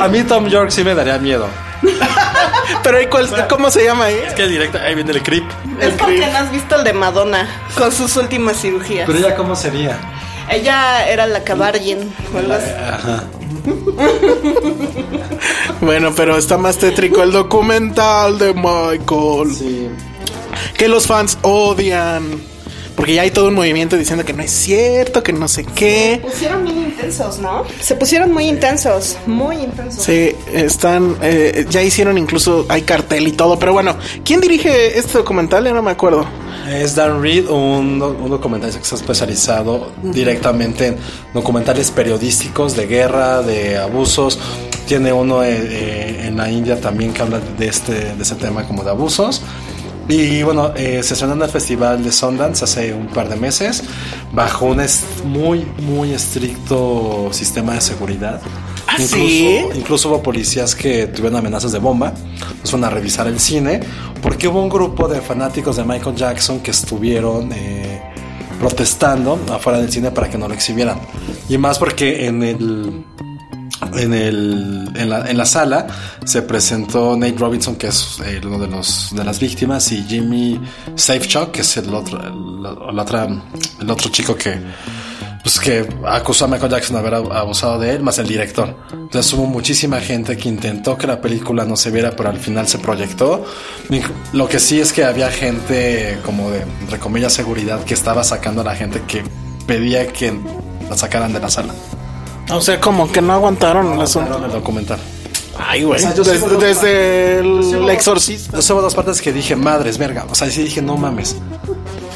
[0.00, 1.46] A mí Tom York sí me daría miedo.
[2.82, 4.18] Pero ¿y cuál- ¿cómo se llama ahí?
[4.26, 5.44] Es que directo, ahí viene el creep.
[5.80, 9.06] Es porque no has visto el de Madonna con sus últimas cirugías.
[9.06, 9.98] Pero ella, ¿cómo sería?
[10.48, 12.12] Ella era la Kabargin.
[12.34, 12.70] o algo así.
[12.70, 13.24] Ajá.
[15.80, 19.52] Bueno, pero está más tétrico el documental de Michael.
[19.56, 19.88] Sí.
[20.76, 22.40] Que los fans odian.
[22.96, 26.20] Porque ya hay todo un movimiento diciendo que no es cierto, que no sé qué.
[26.22, 27.64] Se pusieron bien intensos, ¿no?
[27.80, 30.04] Se pusieron muy intensos, muy intensos.
[30.04, 35.18] Sí, están, eh, ya hicieron incluso, hay cartel y todo, pero bueno, ¿quién dirige este
[35.18, 35.64] documental?
[35.64, 36.26] Ya no me acuerdo.
[36.68, 40.96] Es Dan Reed, un, un documentalista que está especializado directamente en
[41.34, 44.38] documentales periodísticos de guerra, de abusos.
[44.86, 48.66] Tiene uno eh, eh, en la India también que habla de este, de ese tema
[48.66, 49.42] como de abusos.
[50.08, 53.84] Y bueno, eh, se estrenó en el Festival de Sundance hace un par de meses
[54.32, 54.82] bajo un
[55.24, 58.40] muy, muy estricto sistema de seguridad.
[58.86, 59.60] ¿Ah, incluso, sí?
[59.74, 62.12] incluso hubo policías que tuvieron amenazas de bomba.
[62.60, 63.80] Nos fueron a revisar el cine
[64.20, 68.02] porque hubo un grupo de fanáticos de Michael Jackson que estuvieron eh,
[68.58, 70.98] protestando afuera del cine para que no lo exhibieran.
[71.48, 73.04] Y más porque en el
[73.96, 75.86] en, el, en, la, en la sala
[76.24, 80.60] se presentó Nate Robinson, que es eh, uno de, los, de las víctimas, y Jimmy
[80.94, 83.28] Safechuck, que es el otro, el, otra-
[83.80, 84.58] el otro chico que,
[85.42, 88.76] pues, que acusó a Michael Jackson de haber ab- abusado de él, más el director.
[88.92, 92.66] Entonces hubo muchísima gente que intentó que la película no se viera, pero al final
[92.68, 93.44] se proyectó.
[94.32, 98.62] Lo que sí es que había gente como de, entre comillas, seguridad que estaba sacando
[98.62, 99.22] a la gente que
[99.66, 100.32] pedía que
[100.88, 101.74] la sacaran de la sala.
[102.50, 104.26] O sea, como que no aguantaron el asunto.
[104.28, 104.98] Aguantaron el documental.
[105.58, 105.98] Ay, güey.
[105.98, 108.58] O sea, desde desde el exorcista.
[108.60, 110.26] Yo hubo dos partes que dije, madres, verga.
[110.30, 111.36] O sea, sí dije, no mames.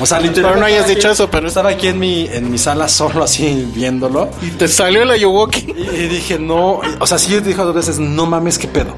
[0.00, 0.50] O sea, literal.
[0.52, 3.22] Pero no hayas dicho aquí- eso, pero- Estaba aquí en mi, en mi sala solo
[3.24, 4.28] así viéndolo.
[4.42, 5.66] Y te salió la Yuwoki.
[5.76, 6.80] Y, y dije, no.
[6.98, 8.94] O sea, sí yo dije dos veces, no mames, qué pedo.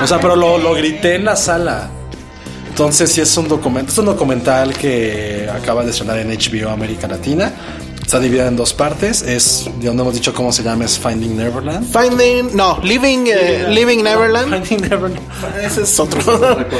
[0.00, 1.90] o sea, pero lo, lo grité en la sala.
[2.68, 3.92] Entonces, sí es un documento.
[3.92, 7.52] Es un documental que acaba de estrenar en HBO América Latina.
[8.02, 9.22] Está dividida en dos partes.
[9.22, 11.90] Es, ya no hemos dicho cómo se llama, es Finding Neverland.
[11.90, 14.50] Finding, no, Living, eh, Living Neverland.
[14.66, 15.20] Finding Neverland.
[15.62, 16.20] Ese es otro.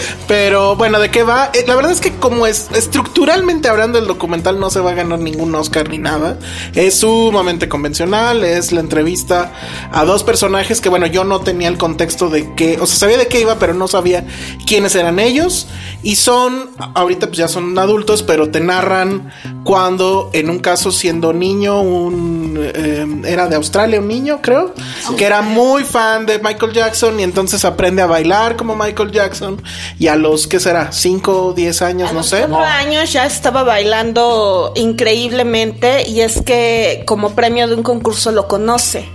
[0.29, 1.51] Pero bueno, ¿de qué va?
[1.55, 4.95] Eh, la verdad es que como es estructuralmente hablando el documental no se va a
[4.95, 6.39] ganar ningún Oscar ni nada.
[6.75, 9.53] Es sumamente convencional, es la entrevista
[9.93, 13.19] a dos personajes que bueno, yo no tenía el contexto de qué, o sea, sabía
[13.19, 14.27] de qué iba, pero no sabía
[14.67, 15.67] quiénes eran ellos
[16.03, 19.33] y son ahorita pues ya son adultos, pero te narran
[19.65, 24.73] cuando en un caso siendo niño, un eh, era de Australia, un niño, creo,
[25.19, 29.63] que era muy fan de Michael Jackson y entonces aprende a bailar como Michael Jackson
[29.99, 30.93] y a los, ¿qué será?
[30.93, 32.47] 5 o 10 años, no sé.
[32.49, 38.49] Cuatro años ya estaba bailando increíblemente y es que como premio de un concurso lo
[38.49, 39.07] conoce.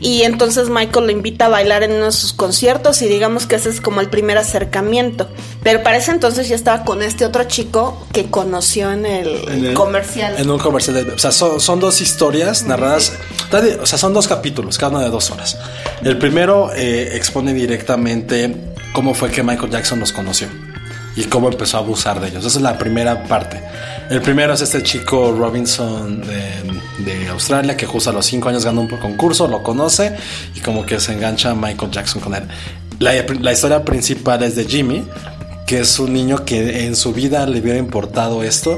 [0.00, 3.56] Y entonces Michael lo invita a bailar en uno de sus conciertos y digamos que
[3.56, 5.28] ese es como el primer acercamiento.
[5.62, 9.64] Pero para ese entonces ya estaba con este otro chico que conoció en el, En
[9.66, 10.34] el- comercial.
[10.38, 11.04] En un comercial.
[11.04, 13.12] de- o sea, son, son dos historias narradas.
[13.82, 15.58] O sea, son dos capítulos, cada uno de dos horas.
[16.02, 18.54] El primero eh, expone directamente
[18.92, 20.48] cómo fue que Michael Jackson los conoció
[21.16, 22.44] y cómo empezó a abusar de ellos.
[22.44, 23.60] Esa es la primera parte.
[24.08, 28.82] El primero es este chico Robinson de, Australia que justo a los cinco años ganó
[28.82, 30.16] un concurso, lo conoce
[30.54, 32.42] y como que se engancha a Michael Jackson con él.
[32.98, 35.06] La, la historia principal es de Jimmy,
[35.66, 38.76] que es un niño que en su vida le hubiera importado esto.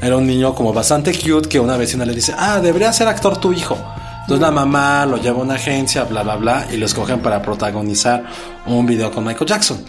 [0.00, 3.36] Era un niño como bastante cute que una vecina le dice, ah, debería ser actor
[3.38, 3.76] tu hijo.
[4.22, 7.42] Entonces la mamá lo lleva a una agencia, bla, bla, bla, y lo escogen para
[7.42, 8.24] protagonizar
[8.66, 9.84] un video con Michael Jackson.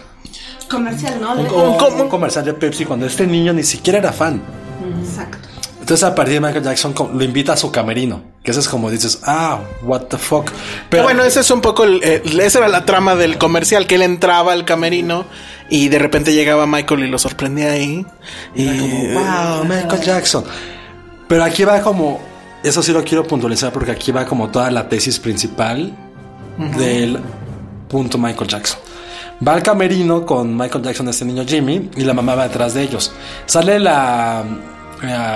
[0.68, 1.32] Comercial, ¿no?
[1.34, 1.46] Un,
[1.94, 4.42] un- un comercial de Pepsi cuando este niño ni siquiera era fan.
[5.02, 5.38] Exacto.
[5.80, 8.22] Entonces a partir de Michael Jackson lo invita a su camerino.
[8.42, 10.50] Que eso es como dices, ah, what the fuck.
[10.88, 13.96] Pero bueno, ese es un poco, el, el- esa era la trama del comercial, que
[13.96, 15.26] él entraba al camerino
[15.68, 18.06] y de repente llegaba Michael y lo sorprendía ahí.
[18.54, 20.44] Y como, wow, Michael Jackson.
[21.28, 22.18] Pero aquí va como,
[22.62, 25.92] eso sí lo quiero puntualizar porque aquí va como toda la tesis principal
[26.78, 27.18] del
[27.88, 28.78] punto Michael Jackson.
[29.46, 32.82] Va al camerino con Michael Jackson, este niño Jimmy, y la mamá va detrás de
[32.82, 33.12] ellos.
[33.46, 34.44] Sale la,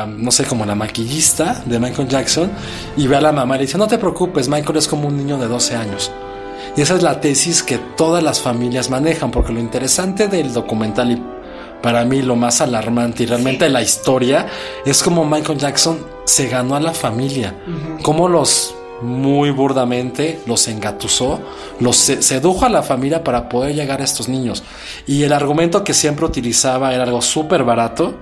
[0.06, 2.50] no sé, como la maquillista de Michael Jackson
[2.96, 5.16] y ve a la mamá y le dice, no te preocupes, Michael es como un
[5.16, 6.10] niño de 12 años.
[6.76, 11.10] Y esa es la tesis que todas las familias manejan, porque lo interesante del documental
[11.10, 11.22] y
[11.82, 14.46] para mí lo más alarmante y realmente la historia
[14.84, 17.54] es como Michael Jackson se ganó a la familia,
[18.02, 21.40] cómo los muy burdamente los engatusó,
[21.80, 24.62] los se- sedujo a la familia para poder llegar a estos niños.
[25.06, 28.16] Y el argumento que siempre utilizaba era algo súper barato,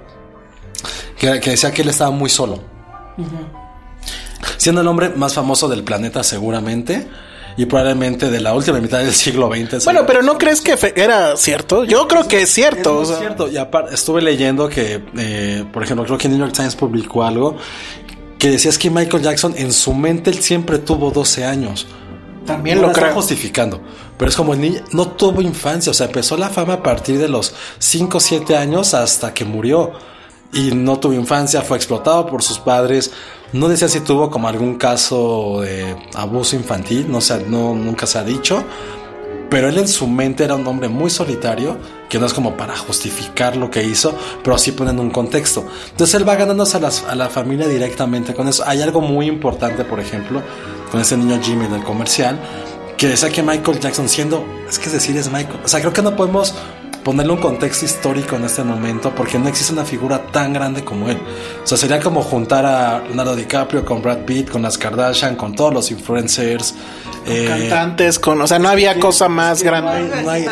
[1.18, 2.60] que, que decía que él estaba muy solo.
[4.58, 7.08] Siendo el hombre más famoso del planeta seguramente,
[7.58, 9.82] y probablemente de la última mitad del siglo XX.
[9.86, 11.84] bueno, pero ¿no crees que era cierto?
[11.84, 12.98] Yo creo que es cierto.
[12.98, 13.48] o Es sea, cierto.
[13.48, 17.56] Y aparte, estuve leyendo que, eh, por ejemplo, creo que New York Times publicó algo
[18.38, 21.86] que decía es que Michael Jackson en su mente él siempre tuvo 12 años.
[22.44, 23.12] También no lo creo.
[23.12, 23.80] justificando.
[24.16, 25.90] Pero es como el niño no tuvo infancia.
[25.90, 29.44] O sea, empezó la fama a partir de los 5 o 7 años hasta que
[29.44, 29.92] murió.
[30.52, 33.10] Y no tuvo infancia, fue explotado por sus padres.
[33.52, 38.18] No decía si tuvo como algún caso de abuso infantil, no, sé, no nunca se
[38.18, 38.64] ha dicho.
[39.48, 41.78] Pero él en su mente era un hombre muy solitario,
[42.08, 45.64] que no es como para justificar lo que hizo, pero sí ponen un contexto.
[45.90, 48.64] Entonces él va ganándose a, a la familia directamente con eso.
[48.66, 50.42] Hay algo muy importante, por ejemplo,
[50.90, 52.38] con ese niño Jimmy del comercial,
[52.96, 55.60] que decía que Michael Jackson siendo, es que es decir, es Michael.
[55.64, 56.54] O sea, creo que no podemos
[57.04, 61.08] ponerle un contexto histórico en este momento porque no existe una figura tan grande como
[61.08, 61.18] él.
[61.62, 65.54] O sea, sería como juntar a Leonardo DiCaprio con Brad Pitt, con las Kardashian, con
[65.54, 66.74] todos los influencers.
[67.28, 70.22] eh, cantantes con, o sea, no había cosa más grande.
[70.24, 70.46] no hay-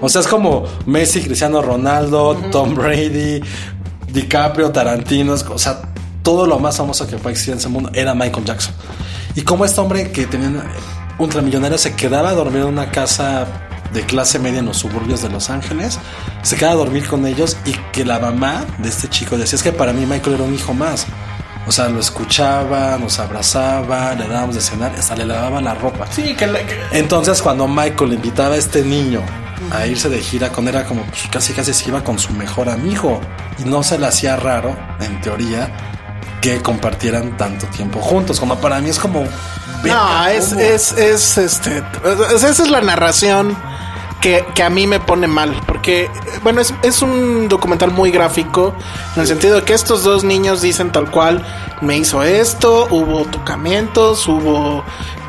[0.00, 3.40] o sea, es como Messi, Cristiano Ronaldo, Tom Brady,
[4.08, 5.80] DiCaprio, Tarantino, es- o sea,
[6.22, 8.74] todo lo más famoso que puede existir en ese mundo era Michael Jackson.
[9.34, 10.50] Y como este hombre que tenía
[11.18, 13.46] ultramillonario se quedaba a dormir en una casa
[13.92, 15.98] de clase media en los suburbios de Los Ángeles,
[16.42, 19.62] se quedaba a dormir con ellos y que la mamá de este chico decía, es
[19.62, 21.06] que para mí Michael era un hijo más.
[21.66, 26.06] O sea, lo escuchaba, nos abrazaba, le dábamos de cenar, hasta le lavaba la ropa.
[26.10, 29.20] Sí, que, la- que- Entonces cuando Michael invitaba a este niño
[29.70, 32.32] a irse de gira con él, era como pues, casi casi se iba con su
[32.32, 33.20] mejor amigo.
[33.58, 35.70] Y no se le hacía raro, en teoría,
[36.42, 38.38] que compartieran tanto tiempo juntos.
[38.38, 39.24] Como para mí es como...
[39.84, 41.82] No, es, es, es, este,
[42.36, 43.56] esa es la narración
[44.20, 46.08] que, que a mí me pone mal, porque,
[46.44, 48.76] bueno, es, es un documental muy gráfico,
[49.16, 51.44] en el sentido de que estos dos niños dicen tal cual,
[51.80, 54.84] me hizo esto, hubo tocamientos, hubo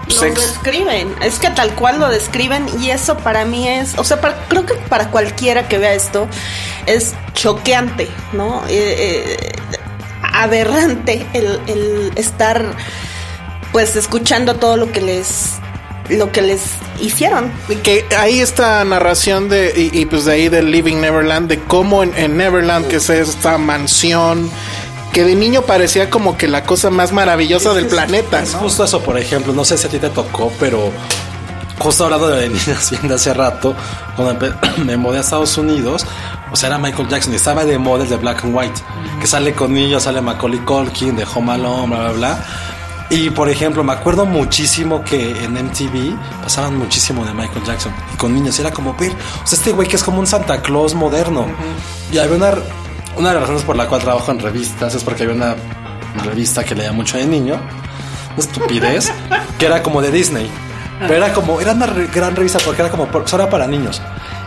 [0.07, 0.35] Lo sex.
[0.39, 4.37] describen, es que tal cual lo describen y eso para mí es, o sea, para-
[4.49, 6.27] creo que para cualquiera que vea esto
[6.85, 8.61] es choqueante, ¿no?
[8.67, 9.52] Eh, eh,
[10.33, 12.65] aberrante el, el estar
[13.71, 15.53] pues escuchando todo lo que les
[16.09, 16.63] lo que les
[16.99, 17.51] hicieron.
[17.81, 22.03] Que ahí esta narración de, y, y pues de ahí del Living Neverland, de cómo
[22.03, 24.51] en, en Neverland, que es esta mansión,
[25.13, 28.59] que de niño parecía como que la cosa más maravillosa del planeta, Es ¿no?
[28.59, 30.91] justo eso, por ejemplo, no sé si a ti te tocó, pero
[31.79, 33.75] justo hablando de niñas bien de hace rato,
[34.15, 34.53] cuando
[34.85, 36.05] me mudé a Estados Unidos,
[36.53, 38.79] O sea, era Michael Jackson y estaba de moda el de Black and White,
[39.19, 42.45] que sale con niños, sale Macaulay Culkin, de Home Alone, bla, bla, bla.
[43.09, 48.17] Y por ejemplo, me acuerdo muchísimo que en MTV pasaban muchísimo de Michael Jackson y
[48.17, 48.57] con niños.
[48.59, 49.11] Era como ver,
[49.43, 51.45] o sea, este güey que es como un Santa Claus moderno.
[52.11, 52.51] Y había una,
[53.17, 55.55] una de las razones por la cual trabajo en revistas es porque había una
[56.23, 59.11] revista que leía mucho de niño, una estupidez,
[59.57, 60.49] que era como de Disney.
[60.99, 64.01] Pero era como, era una re- gran revista porque era como, solo era para niños.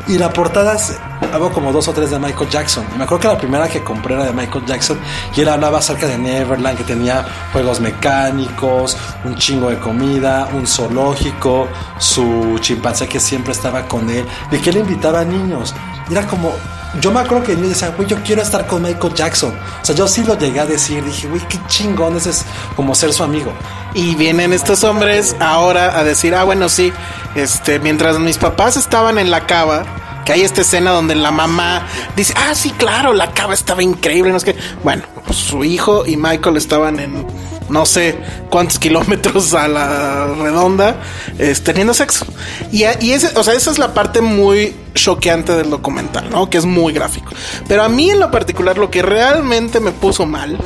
[0.09, 0.97] Y la portada es-
[1.33, 2.85] había como dos o tres de Michael Jackson.
[2.95, 4.99] Y me acuerdo que la primera que compré era de Michael Jackson
[5.37, 10.67] y él hablaba acerca de Neverland, que tenía juegos mecánicos, un chingo de comida, un
[10.67, 11.67] zoológico,
[11.99, 15.75] su chimpancé que siempre estaba con él, de que él invitaba a niños.
[16.09, 16.53] Y era como,
[17.01, 19.55] yo me acuerdo que yo decía, güey, yo quiero estar con Michael Jackson.
[19.83, 22.95] O sea, yo sí lo llegué a decir, dije, güey, qué chingón ese es como
[22.95, 23.53] ser su amigo.
[23.95, 26.93] Y vienen estos hombres ahora a decir, ah, bueno, sí,
[27.35, 29.85] este, mientras mis papás estaban en la cava,
[30.25, 34.31] que hay esta escena donde la mamá dice, ah, sí, claro, la cava estaba increíble,
[34.31, 37.27] no es que, bueno, pues su hijo y Michael estaban en
[37.69, 38.19] no sé
[38.51, 40.97] cuántos kilómetros a la redonda,
[41.39, 42.27] es, teniendo sexo.
[42.73, 46.49] Y, y ese, o sea, esa es la parte muy choqueante del documental, ¿no?
[46.51, 47.31] Que es muy gráfico.
[47.69, 50.59] Pero a mí en lo particular lo que realmente me puso mal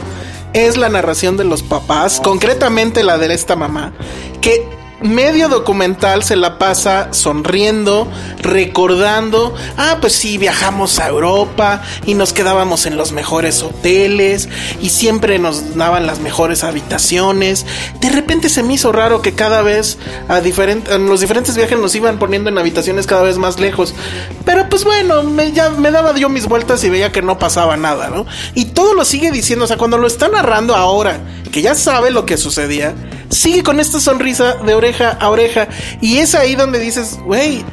[0.52, 3.92] es la narración de los papás, concretamente la de esta mamá,
[4.40, 8.08] que medio documental se la pasa sonriendo,
[8.40, 14.48] recordando, ah, pues sí, viajamos a Europa y nos quedábamos en los mejores hoteles
[14.80, 17.66] y siempre nos daban las mejores habitaciones.
[18.00, 21.78] De repente se me hizo raro que cada vez a diferente, en los diferentes viajes
[21.78, 23.94] nos iban poniendo en habitaciones cada vez más lejos.
[24.44, 27.76] Pero pues bueno, me, ya me daba yo mis vueltas y veía que no pasaba
[27.76, 28.26] nada, ¿no?
[28.54, 32.10] Y todo lo sigue diciendo, o sea, cuando lo está narrando ahora, que ya sabe
[32.10, 32.94] lo que sucedía,
[33.30, 35.68] sigue con esta sonrisa de oreja a oreja.
[36.00, 37.64] Y es ahí donde dices, güey,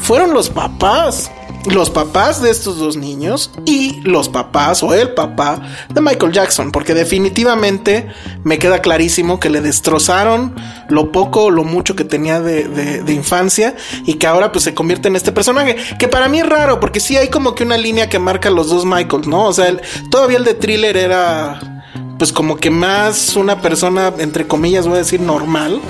[0.00, 1.30] fueron los papás.
[1.70, 6.70] Los papás de estos dos niños y los papás o el papá de Michael Jackson,
[6.70, 8.06] porque definitivamente
[8.42, 10.54] me queda clarísimo que le destrozaron
[10.90, 13.74] lo poco o lo mucho que tenía de, de- infancia
[14.04, 17.00] y que ahora pues se convierte en este personaje, que para mí es raro, porque
[17.00, 19.46] sí hay como que una línea que marca los dos Michaels, ¿no?
[19.46, 19.74] O sea,
[20.10, 21.73] todavía el de thriller era
[22.18, 25.80] pues como que más una persona, entre comillas, voy a decir normal.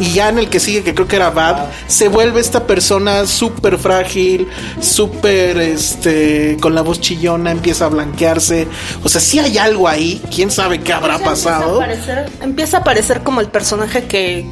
[0.00, 3.26] Y ya en el que sigue, que creo que era Bad, se vuelve esta persona
[3.26, 4.48] súper frágil,
[4.80, 8.66] súper, este, con la voz chillona, empieza a blanquearse.
[9.04, 11.82] O sea, sí hay algo ahí, quién sabe qué habrá pasado.
[11.82, 14.46] Empieza a, aparecer, empieza a aparecer como el personaje que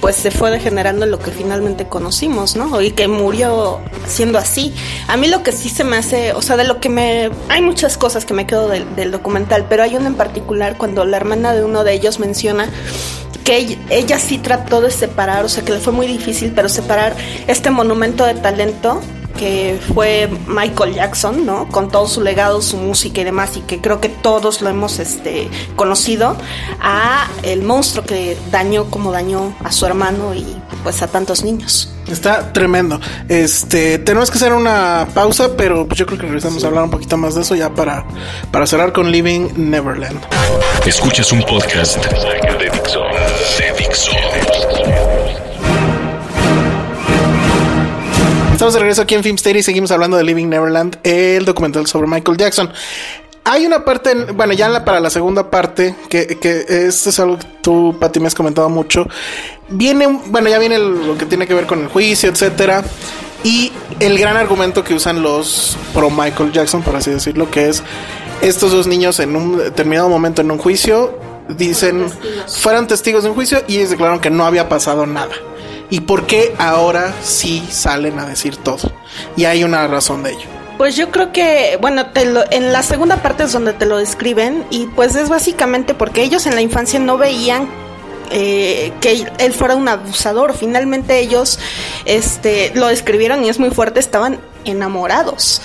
[0.00, 2.80] pues se fue degenerando en lo que finalmente conocimos, ¿no?
[2.80, 4.74] Y que murió siendo así.
[5.06, 7.30] A mí lo que sí se me hace, o sea, de lo que me...
[7.48, 11.04] Hay muchas cosas que me quedo del, del documental, pero hay una en particular cuando
[11.04, 12.68] la hermana de uno de ellos menciona
[13.44, 16.68] que ella, ella sí trató de separar, o sea, que le fue muy difícil, pero
[16.68, 17.14] separar
[17.46, 19.00] este monumento de talento
[19.38, 21.68] que fue Michael Jackson, ¿no?
[21.68, 24.98] Con todo su legado, su música y demás, y que creo que todos lo hemos
[24.98, 26.36] este, conocido,
[26.80, 30.44] a el monstruo que dañó como dañó a su hermano y
[30.82, 31.94] pues a tantos niños.
[32.10, 33.00] Está tremendo.
[33.28, 36.90] Este, tenemos que hacer una pausa, pero pues yo creo que regresamos a hablar un
[36.90, 38.04] poquito más de eso ya para,
[38.50, 40.18] para cerrar con Living Neverland.
[40.86, 43.02] Escuchas un podcast de Dixo.
[43.58, 44.10] De Dixo.
[48.58, 52.08] Estamos de regreso aquí en Filmsteria y seguimos hablando de Living Neverland, el documental sobre
[52.08, 52.68] Michael Jackson.
[53.44, 57.10] Hay una parte, en- bueno, ya en la- para la segunda parte, que, que esto
[57.10, 59.06] es algo que tú, Pati, me has comentado mucho.
[59.68, 62.82] Viene, bueno, ya viene el- lo que tiene que ver con el juicio, etcétera.
[63.44, 67.84] Y el gran argumento que usan los pro Michael Jackson, por así decirlo, que es
[68.42, 71.16] estos dos niños en un determinado momento en un juicio
[71.48, 72.10] dicen
[72.48, 75.30] fueron testigos de un juicio y ellos declararon que no había pasado nada.
[75.90, 78.92] ¿Y por qué ahora sí salen a decir todo?
[79.36, 80.46] Y hay una razón de ello.
[80.76, 83.96] Pues yo creo que, bueno, te lo- en la segunda parte es donde te lo
[83.98, 87.68] describen y pues es básicamente porque ellos en la infancia no veían
[88.30, 90.52] eh, que él fuera un abusador.
[90.54, 91.58] Finalmente ellos
[92.04, 95.62] este, lo describieron y es muy fuerte, estaban enamorados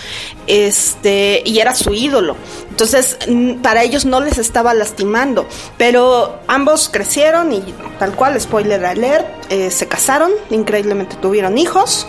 [0.47, 2.35] este y era su ídolo.
[2.69, 3.17] Entonces
[3.61, 7.61] para ellos no les estaba lastimando pero ambos crecieron y
[7.99, 12.07] tal cual spoiler alert eh, se casaron increíblemente tuvieron hijos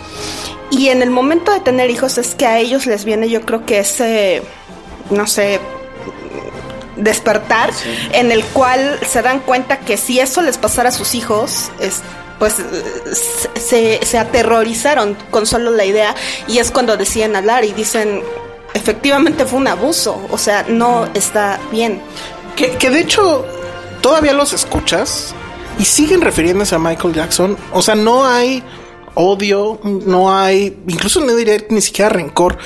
[0.71, 3.65] y en el momento de tener hijos es que a ellos les viene yo creo
[3.65, 4.41] que ese
[5.11, 5.59] no sé
[6.95, 7.71] despertar
[8.13, 12.01] en el cual se dan cuenta que si eso les pasara a sus hijos es
[12.39, 13.15] pues eh,
[13.59, 16.15] se, se aterrorizaron con solo la idea
[16.47, 18.23] y es cuando deciden hablar y dicen
[18.73, 22.01] efectivamente fue un abuso o sea no está bien
[22.55, 23.45] Que, que de hecho
[24.01, 25.33] todavía los escuchas
[25.79, 27.57] y siguen refiriéndose a Michael Jackson.
[27.71, 28.63] O sea, no hay
[29.15, 32.57] odio, no hay, incluso no diría ni siquiera rencor.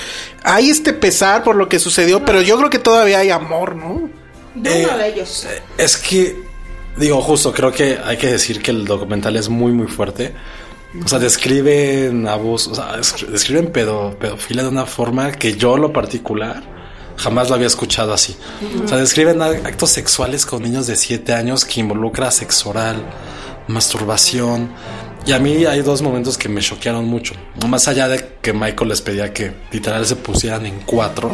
[0.43, 4.09] Hay este pesar por lo que sucedió, pero yo creo que todavía hay amor, ¿no?
[4.55, 5.47] De uno de ellos.
[5.77, 6.35] Es que,
[6.99, 10.33] digo, justo, creo que hay que decir que el documental es muy, muy fuerte.
[11.03, 15.77] O sea, describen abuso, o sea, es- describen pedo, pedofilia de una forma que yo,
[15.77, 16.63] lo particular,
[17.15, 18.35] jamás lo había escuchado así.
[18.83, 23.03] O sea, describen actos sexuales con niños de 7 años que involucra sexo oral,
[23.67, 24.69] masturbación.
[25.25, 27.35] Y a mí hay dos momentos que me choquearon mucho.
[27.67, 31.31] Más allá de que Michael les pedía que literal se pusieran en cuatro,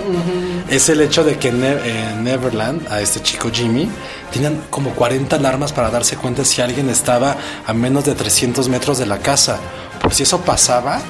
[0.69, 3.88] es el hecho de que en, Ne- en Neverland, a este chico Jimmy,
[4.33, 8.97] tenían como 40 alarmas para darse cuenta si alguien estaba a menos de 300 metros
[8.97, 9.59] de la casa.
[10.01, 11.01] Por si eso pasaba,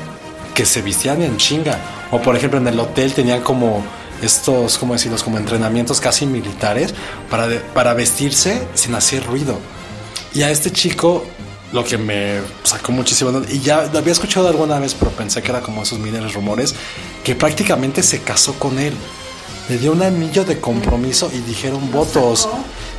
[0.53, 1.79] que se vistían en chinga.
[2.11, 3.83] O por ejemplo en el hotel tenían como
[4.21, 5.23] estos, ¿cómo decirlos?
[5.23, 6.93] Como entrenamientos casi militares
[7.31, 9.57] para, de- para vestirse sin hacer ruido.
[10.35, 11.25] Y a este chico
[11.75, 15.51] lo que me sacó muchísimo, y ya lo había escuchado alguna vez, pero pensé que
[15.51, 16.73] era como esos miles rumores,
[17.21, 18.93] que prácticamente se casó con él.
[19.67, 22.47] Le dio un anillo de compromiso y dijeron votos.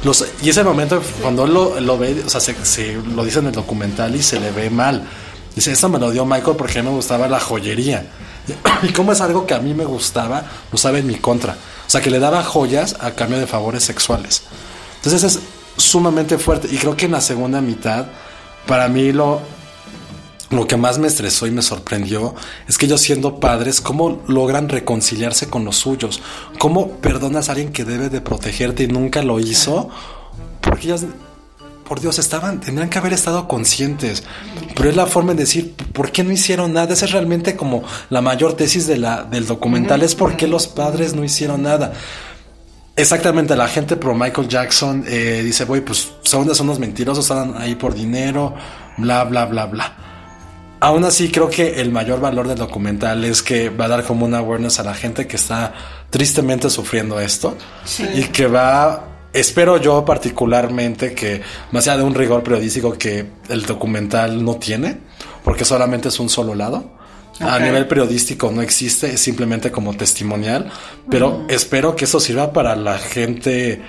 [0.04, 3.38] Los, y ese momento, cuando él lo, lo ve, o sea, se, se lo dice
[3.38, 5.08] en el documental y se le ve mal.
[5.54, 8.04] Dice, esto me lo dio Michael porque a mí me gustaba la joyería.
[8.82, 11.54] Y como es algo que a mí me gustaba, lo usaba en mi contra.
[11.54, 14.42] O sea, que le daba joyas a cambio de favores sexuales.
[14.96, 15.40] Entonces es
[15.78, 16.68] sumamente fuerte.
[16.70, 18.06] Y creo que en la segunda mitad,
[18.66, 19.40] para mí lo,
[20.50, 22.34] lo que más me estresó y me sorprendió
[22.68, 26.20] es que ellos siendo padres, cómo logran reconciliarse con los suyos.
[26.58, 29.88] Cómo perdonas a alguien que debe de protegerte y nunca lo hizo.
[30.60, 31.04] Porque ellos,
[31.88, 34.22] por Dios, estaban, tendrían que haber estado conscientes.
[34.74, 36.92] Pero es la forma de decir, ¿por qué no hicieron nada?
[36.92, 40.68] Esa es realmente como la mayor tesis de la, del documental, es por qué los
[40.68, 41.92] padres no hicieron nada.
[42.98, 47.54] Exactamente, la gente pro Michael Jackson eh, dice, güey, pues son, son unos mentirosos, están
[47.58, 48.54] ahí por dinero,
[48.96, 49.96] bla, bla, bla, bla.
[50.80, 54.24] Aún así, creo que el mayor valor del documental es que va a dar como
[54.24, 55.74] una awareness a la gente que está
[56.08, 57.58] tristemente sufriendo esto
[58.14, 61.42] y que va, espero yo particularmente que
[61.72, 64.98] más allá de un rigor periodístico que el documental no tiene,
[65.44, 66.95] porque solamente es un solo lado.
[67.40, 70.70] A nivel periodístico no existe, es simplemente como testimonial,
[71.10, 73.82] pero espero que eso sirva para la gente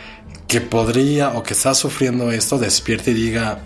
[0.47, 3.59] que podría o que está sufriendo esto, despierte y diga,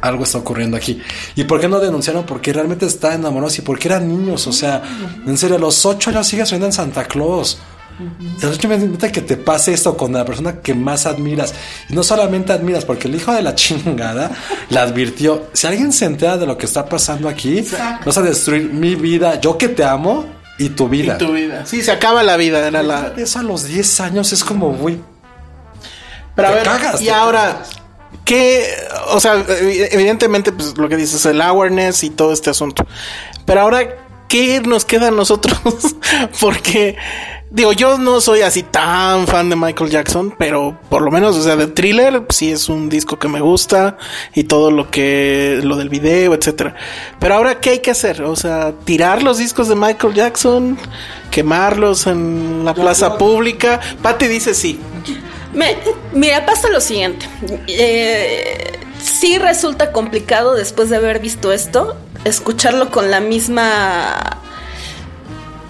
[0.00, 1.00] algo está ocurriendo aquí.
[1.34, 2.24] ¿Y por qué no denunciaron?
[2.24, 4.46] Porque realmente está enamorados y porque eran niños.
[4.46, 4.82] O sea,
[5.26, 7.58] en serio, a los ocho años sigues viendo en Santa Claus.
[7.98, 11.54] Y a los ocho años que te pase esto con la persona que más admiras.
[11.88, 14.30] Y no solamente admiras, porque el hijo de la chingada
[14.68, 17.64] le advirtió: si alguien se entera de lo que está pasando aquí,
[18.04, 20.26] vas a destruir mi vida, yo que te amo
[20.58, 21.14] y tu vida.
[21.14, 21.64] Y tu vida.
[21.66, 22.66] Sí, se acaba la vida.
[22.66, 23.14] Era la.
[23.16, 24.98] Eso a los 10 años es como, güey.
[26.34, 27.62] Pero a ver, cagas, y ahora,
[28.26, 28.66] ¿qué?
[29.08, 32.86] O sea, ev- evidentemente, pues lo que dices, el awareness y todo este asunto.
[33.46, 33.88] Pero ahora,
[34.28, 35.58] ¿qué nos queda a nosotros?
[36.40, 36.96] Porque,
[37.50, 41.42] digo, yo no soy así tan fan de Michael Jackson, pero por lo menos, o
[41.42, 43.96] sea, de thriller, sí es un disco que me gusta
[44.34, 46.74] y todo lo que, lo del video, etcétera.
[47.18, 48.22] Pero ahora, ¿qué hay que hacer?
[48.22, 50.78] O sea, tirar los discos de Michael Jackson,
[51.30, 53.80] quemarlos en la plaza pública.
[54.02, 54.78] Patty dice sí.
[55.54, 55.76] Me-
[56.12, 57.26] mira, pasa lo siguiente.
[57.68, 58.72] Eh,
[59.02, 64.38] sí resulta complicado después de haber visto esto, escucharlo con la misma,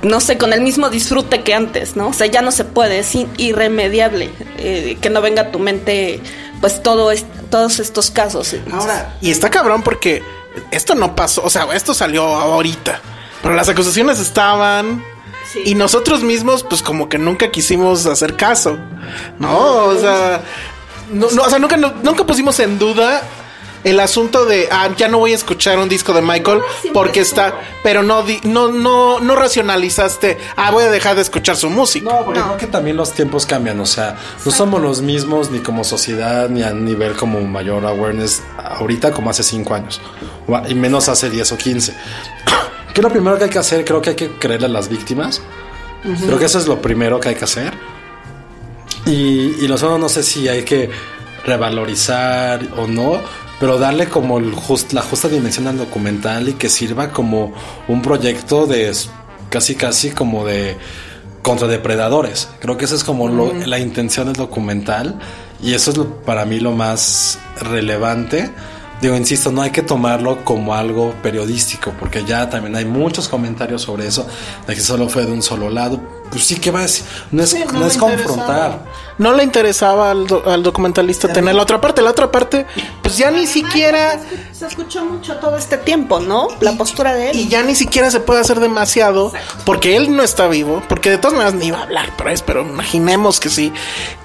[0.06, 2.08] no sé, con el mismo disfrute que antes, ¿no?
[2.08, 6.20] O sea, ya no se puede, es irremediable eh, que no venga a tu mente,
[6.60, 7.10] pues todo
[7.50, 8.54] todos estos casos.
[8.72, 10.22] Ahora, y está cabrón porque
[10.70, 13.00] esto no pasó, o sea, esto salió ahorita,
[13.42, 15.04] pero las acusaciones estaban
[15.52, 15.60] Sí.
[15.64, 18.76] y nosotros mismos, pues como que nunca quisimos hacer caso,
[19.38, 19.56] ¿no?
[19.86, 20.40] O sea,
[21.12, 23.22] no, no, o sea, nunca, no- nunca pusimos en duda
[23.86, 27.20] el asunto de, ah, ya no voy a escuchar un disco de Michael siempre porque
[27.20, 31.70] está, pero no, di- no, no, no racionalizaste, ah, voy a dejar de escuchar su
[31.70, 32.10] música.
[32.10, 35.60] No, porque creo que también los tiempos cambian, o sea, no somos los mismos ni
[35.60, 40.00] como sociedad ni a nivel como mayor awareness ahorita como hace cinco años,
[40.46, 41.92] o a- y menos hace 10 o 15.
[42.92, 43.84] ¿Qué es lo primero que hay que hacer?
[43.84, 45.40] Creo que hay que creerle a las víctimas.
[46.24, 47.72] Creo que eso es lo primero que hay que hacer.
[49.06, 50.90] Y, y lo segundo, no sé si hay que
[51.44, 53.20] revalorizar o no,
[53.60, 57.52] pero darle como el just- la justa dimensión al documental y que sirva como
[57.88, 58.92] un proyecto de
[59.50, 60.76] casi casi como de
[61.42, 62.48] contra depredadores.
[62.60, 65.18] Creo que esa es como lo- la intención del documental
[65.62, 68.50] y eso es lo- para mí lo más relevante.
[69.00, 73.82] Digo, insisto, no hay que tomarlo como algo periodístico, porque ya también hay muchos comentarios
[73.82, 74.26] sobre eso,
[74.66, 76.00] de que solo fue de un solo lado.
[76.30, 77.04] Pues sí, ¿qué va a decir?
[77.30, 78.20] No es, Sí, no es confrontar.
[78.20, 78.78] interesaba.
[79.18, 82.02] No le interesaba al, do- al documentalista tener la otra parte.
[82.02, 82.66] La otra parte,
[83.02, 84.20] pues ya ni siquiera.
[84.52, 86.48] Se escuchó mucho todo este tiempo, ¿no?
[86.60, 87.36] La postura de él.
[87.38, 89.32] Y ya ni siquiera se puede hacer demasiado
[89.64, 92.44] porque él no está vivo, porque de todas maneras ni iba a hablar por eso,
[92.46, 93.72] pero imaginemos que sí.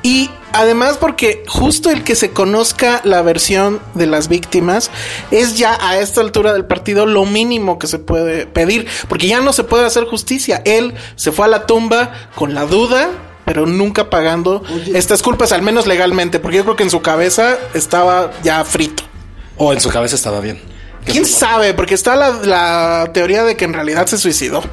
[0.04, 4.90] Y además porque justo el que se conozca la versión de las víctimas
[5.32, 9.40] es ya a esta altura del partido lo mínimo que se puede pedir, porque ya
[9.42, 10.62] no se puede hacer justicia.
[10.66, 11.91] Él se fue a la tumba
[12.36, 13.10] con la duda.
[13.44, 14.64] Pero nunca pagando
[14.94, 19.04] estas culpas, al menos legalmente, porque yo creo que en su cabeza estaba ya frito.
[19.58, 20.62] O en su cabeza estaba bien.
[21.06, 21.74] ¿Quién sabe?
[21.74, 24.64] Porque está la, la teoría de que en realidad se suicidó.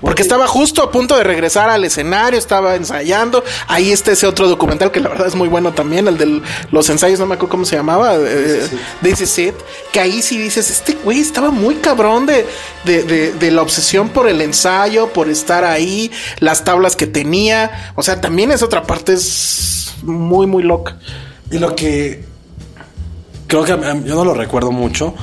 [0.00, 3.42] Porque estaba justo a punto de regresar al escenario, estaba ensayando.
[3.66, 6.40] Ahí está ese otro documental que la verdad es muy bueno también, el de
[6.70, 8.68] los ensayos, no me acuerdo cómo se llamaba, eh,
[9.02, 9.54] This is It.
[9.92, 12.46] Que ahí sí dices, este güey estaba muy cabrón de,
[12.84, 17.92] de, de- de la obsesión por el ensayo, por estar ahí, las tablas que tenía.
[17.96, 20.98] O sea, también es otra parte, es muy, muy loca.
[21.50, 22.24] Y lo que
[23.46, 25.14] creo que yo no lo recuerdo mucho,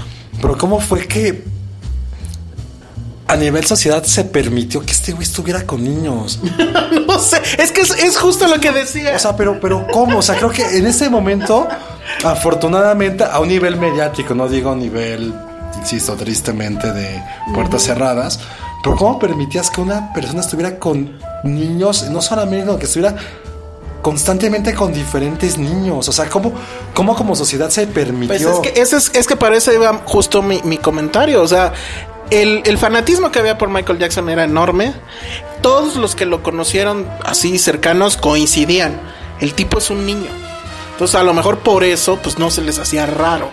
[0.41, 1.43] pero cómo fue que
[3.27, 6.39] a nivel sociedad se permitió que este güey estuviera con niños.
[7.07, 9.15] No sé, es que es, es justo lo que decía.
[9.15, 10.19] O sea, pero, pero ¿cómo?
[10.19, 11.65] O sea, creo que en ese momento,
[12.25, 15.33] afortunadamente, a un nivel mediático, no digo a nivel,
[15.79, 17.23] insisto, tristemente, de
[17.53, 18.39] puertas cerradas,
[18.83, 23.15] pero ¿cómo permitías que una persona estuviera con niños, no solamente no, que estuviera
[24.01, 26.09] constantemente con diferentes niños?
[26.09, 26.51] O sea, ¿cómo,
[26.93, 28.27] cómo como sociedad se permitió?
[28.27, 31.41] Pues es que, ese es, es que para eso iba justo mi, mi comentario.
[31.41, 31.71] O sea,
[32.29, 34.93] el, el fanatismo que había por Michael Jackson era enorme.
[35.61, 38.99] Todos los que lo conocieron así cercanos coincidían.
[39.39, 40.29] El tipo es un niño.
[40.93, 43.49] Entonces, a lo mejor por eso, pues no se les hacía raro.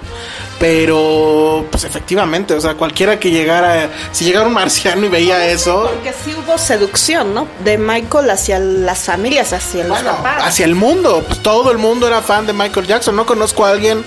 [0.60, 5.90] Pero, pues efectivamente, o sea, cualquiera que llegara, si llegara un marciano y veía eso,
[5.92, 7.48] Porque sí hubo seducción, ¿no?
[7.64, 10.44] De Michael hacia las familias, hacia los Bueno, papás.
[10.46, 11.24] hacia el mundo.
[11.26, 13.16] Pues todo el mundo era fan de Michael Jackson.
[13.16, 14.04] No conozco a alguien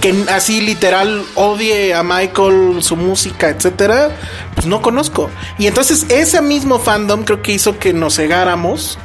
[0.00, 4.10] que así literal odie a Michael, su música, etcétera.
[4.54, 5.30] Pues no conozco.
[5.58, 8.98] Y entonces ese mismo fandom creo que hizo que nos cegáramos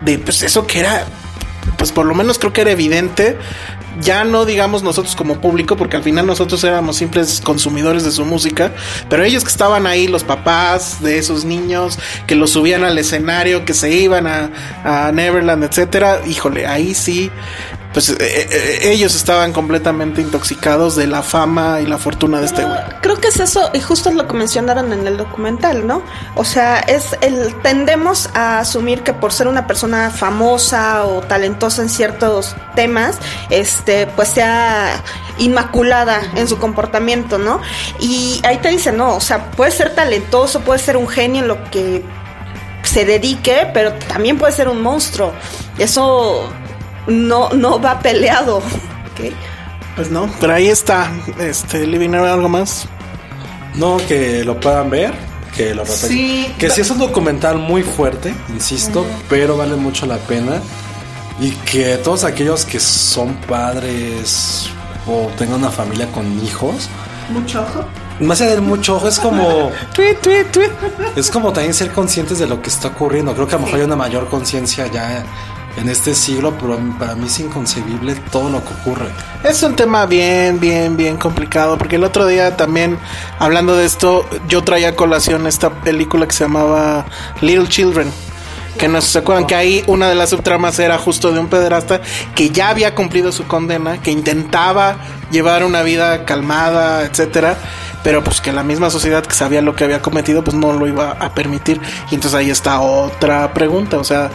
[0.00, 1.04] de pues eso que era,
[1.76, 3.38] pues por lo menos creo que era evidente.
[4.00, 8.24] Ya no digamos nosotros como público, porque al final nosotros éramos simples consumidores de su
[8.24, 8.70] música,
[9.08, 13.64] pero ellos que estaban ahí, los papás de esos niños, que los subían al escenario,
[13.64, 14.50] que se iban a,
[14.84, 17.32] a Neverland, etcétera, híjole, ahí sí,
[17.92, 22.64] pues eh, eh, ellos estaban completamente intoxicados de la fama y la fortuna de este
[22.64, 22.78] güey.
[23.00, 26.02] Creo que es eso, y justo es lo que mencionaron en el documental, ¿no?
[26.34, 31.82] O sea, es el tendemos a asumir que por ser una persona famosa o talentosa
[31.82, 33.18] en ciertos temas,
[33.50, 35.02] este, pues sea
[35.38, 37.60] inmaculada en su comportamiento, ¿no?
[38.00, 41.48] Y ahí te dicen, no, o sea, puede ser talentoso, puede ser un genio en
[41.48, 42.04] lo que
[42.82, 45.32] se dedique, pero también puede ser un monstruo.
[45.78, 46.48] Eso
[47.08, 48.58] no, no va peleado.
[48.58, 49.32] ¿ok?
[49.96, 52.86] Pues no, pero ahí está, este, Living algo más.
[53.74, 55.12] No, que lo puedan ver,
[55.56, 55.84] que lo.
[55.86, 56.52] Sí.
[56.58, 60.60] Que sí es un documental muy fuerte, insisto, pero vale mucho la pena.
[61.40, 64.68] Y que todos aquellos que son padres
[65.06, 66.88] o tengan una familia con hijos,
[67.30, 67.84] Mucho ojo.
[68.20, 70.70] más allá del mucho ojo, es como, Tweet, tweet, tweet.
[71.16, 73.34] es como también ser conscientes de lo que está ocurriendo.
[73.34, 75.24] Creo que a lo mejor hay una mayor conciencia ya
[75.78, 79.08] en este siglo, pero para mí es inconcebible todo lo que ocurre.
[79.44, 82.98] Es un tema bien, bien, bien complicado, porque el otro día también,
[83.38, 87.06] hablando de esto, yo traía a colación esta película que se llamaba
[87.40, 88.10] Little Children.
[88.78, 92.00] Que no se acuerdan que ahí una de las subtramas era justo de un pederasta
[92.36, 94.98] que ya había cumplido su condena, que intentaba
[95.32, 97.56] llevar una vida calmada, etcétera,
[98.04, 100.86] pero pues que la misma sociedad que sabía lo que había cometido, pues no lo
[100.86, 101.80] iba a permitir.
[102.10, 104.30] Y entonces ahí está otra pregunta, o sea,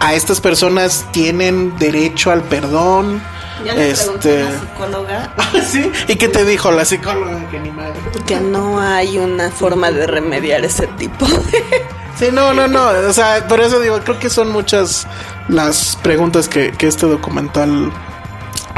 [0.00, 3.22] a estas personas tienen derecho al perdón.
[3.64, 5.34] Ya le este a una psicóloga.
[5.66, 7.94] Sí y qué te dijo la psicóloga que ni madre.
[8.26, 11.86] Que no hay una forma de remediar ese tipo de...
[12.18, 12.88] sí no no no.
[13.08, 15.06] O sea por eso digo creo que son muchas
[15.48, 17.92] las preguntas que, que este documental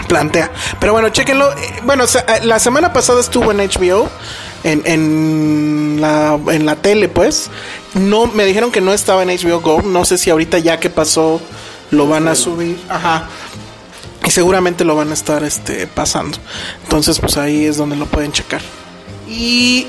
[0.06, 0.50] plantea.
[0.78, 1.52] Pero bueno chéquenlo.
[1.52, 4.08] Eh, bueno eh, la semana pasada estuvo en HBO
[4.64, 7.50] en, en la en la tele pues
[7.94, 10.90] no me dijeron que no estaba en HBO Go no sé si ahorita ya que
[10.90, 11.40] pasó
[11.90, 13.28] lo van a subir ajá
[14.28, 16.36] y seguramente lo van a estar este pasando.
[16.82, 18.61] Entonces, pues ahí es donde lo pueden checar.
[19.26, 19.86] Y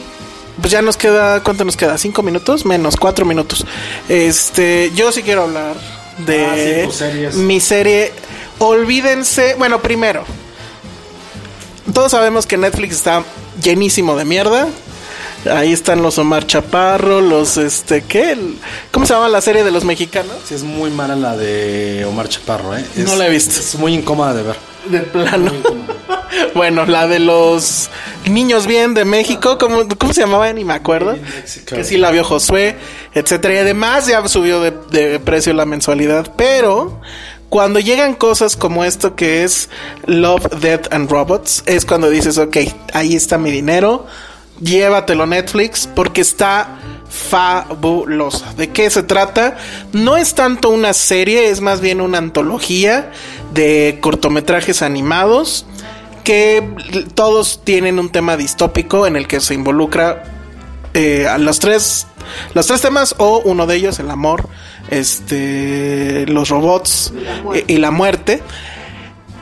[0.61, 1.97] pues ya nos queda, ¿cuánto nos queda?
[1.97, 2.65] ¿Cinco minutos?
[2.65, 3.65] Menos, cuatro minutos.
[4.07, 5.75] Este, yo sí quiero hablar
[6.19, 8.13] de Ah, sí, mi serie.
[8.59, 10.23] Olvídense, bueno, primero,
[11.93, 13.23] todos sabemos que Netflix está
[13.61, 14.67] llenísimo de mierda.
[15.49, 18.37] Ahí están los Omar Chaparro, los este, ¿qué?
[18.91, 20.33] ¿Cómo se llama la serie de los mexicanos?
[20.45, 22.83] Sí, es muy mala la de Omar Chaparro, ¿eh?
[22.97, 23.57] Es- No la he visto.
[23.57, 24.55] Es muy incómoda de ver.
[24.89, 25.51] De plano.
[26.55, 27.89] bueno, la de los
[28.25, 30.51] niños bien de México, ¿cómo, cómo se llamaba?
[30.51, 31.15] Ni me acuerdo.
[31.67, 32.75] Que sí la vio Josué,
[33.13, 33.53] etcétera.
[33.53, 36.33] Y además ya subió de, de precio la mensualidad.
[36.35, 36.99] Pero
[37.49, 39.69] cuando llegan cosas como esto que es
[40.05, 42.57] Love, Death and Robots, es cuando dices, ok,
[42.93, 44.05] ahí está mi dinero,
[44.61, 46.79] llévatelo Netflix, porque está
[47.09, 48.53] fabulosa.
[48.53, 49.57] ¿De qué se trata?
[49.93, 53.11] No es tanto una serie, es más bien una antología
[53.53, 55.65] de cortometrajes animados
[56.23, 56.63] que
[57.15, 60.23] todos tienen un tema distópico en el que se involucra
[60.93, 62.05] eh, a los tres
[62.53, 64.47] los tres temas o uno de ellos el amor
[64.91, 67.13] este los robots
[67.67, 68.41] y la muerte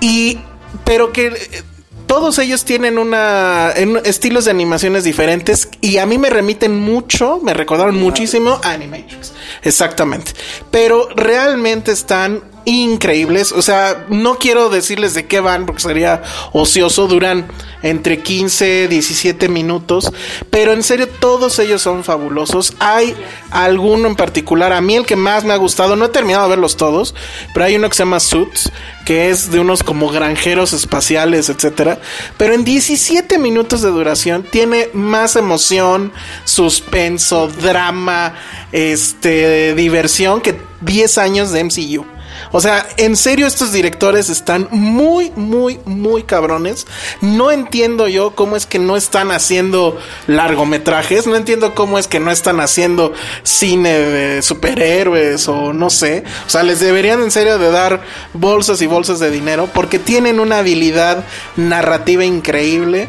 [0.01, 0.39] y
[0.83, 1.63] pero que eh,
[2.05, 7.39] todos ellos tienen una en- estilos de animaciones diferentes y a mí me remiten mucho,
[7.43, 9.33] me recordaron muchísimo a Animatrix.
[9.63, 10.31] Exactamente.
[10.71, 17.07] Pero realmente están increíbles, o sea, no quiero decirles de qué van porque sería ocioso,
[17.07, 17.47] duran
[17.81, 20.11] entre 15, 17 minutos,
[20.49, 22.73] pero en serio todos ellos son fabulosos.
[22.79, 23.15] Hay
[23.51, 26.49] alguno en particular, a mí el que más me ha gustado, no he terminado de
[26.49, 27.15] verlos todos,
[27.53, 28.69] pero hay uno que se llama Suits,
[29.05, 32.01] que es de unos como granjeros espaciales, etcétera,
[32.37, 36.11] pero en 17 minutos de duración tiene más emoción,
[36.43, 38.33] suspenso, drama,
[38.73, 42.16] este, diversión que 10 años de MCU.
[42.51, 46.87] O sea, en serio estos directores están muy, muy, muy cabrones.
[47.21, 51.27] No entiendo yo cómo es que no están haciendo largometrajes.
[51.27, 53.13] No entiendo cómo es que no están haciendo
[53.43, 56.23] cine de superhéroes o no sé.
[56.45, 58.01] O sea, les deberían en serio de dar
[58.33, 61.25] bolsas y bolsas de dinero porque tienen una habilidad
[61.55, 63.07] narrativa increíble.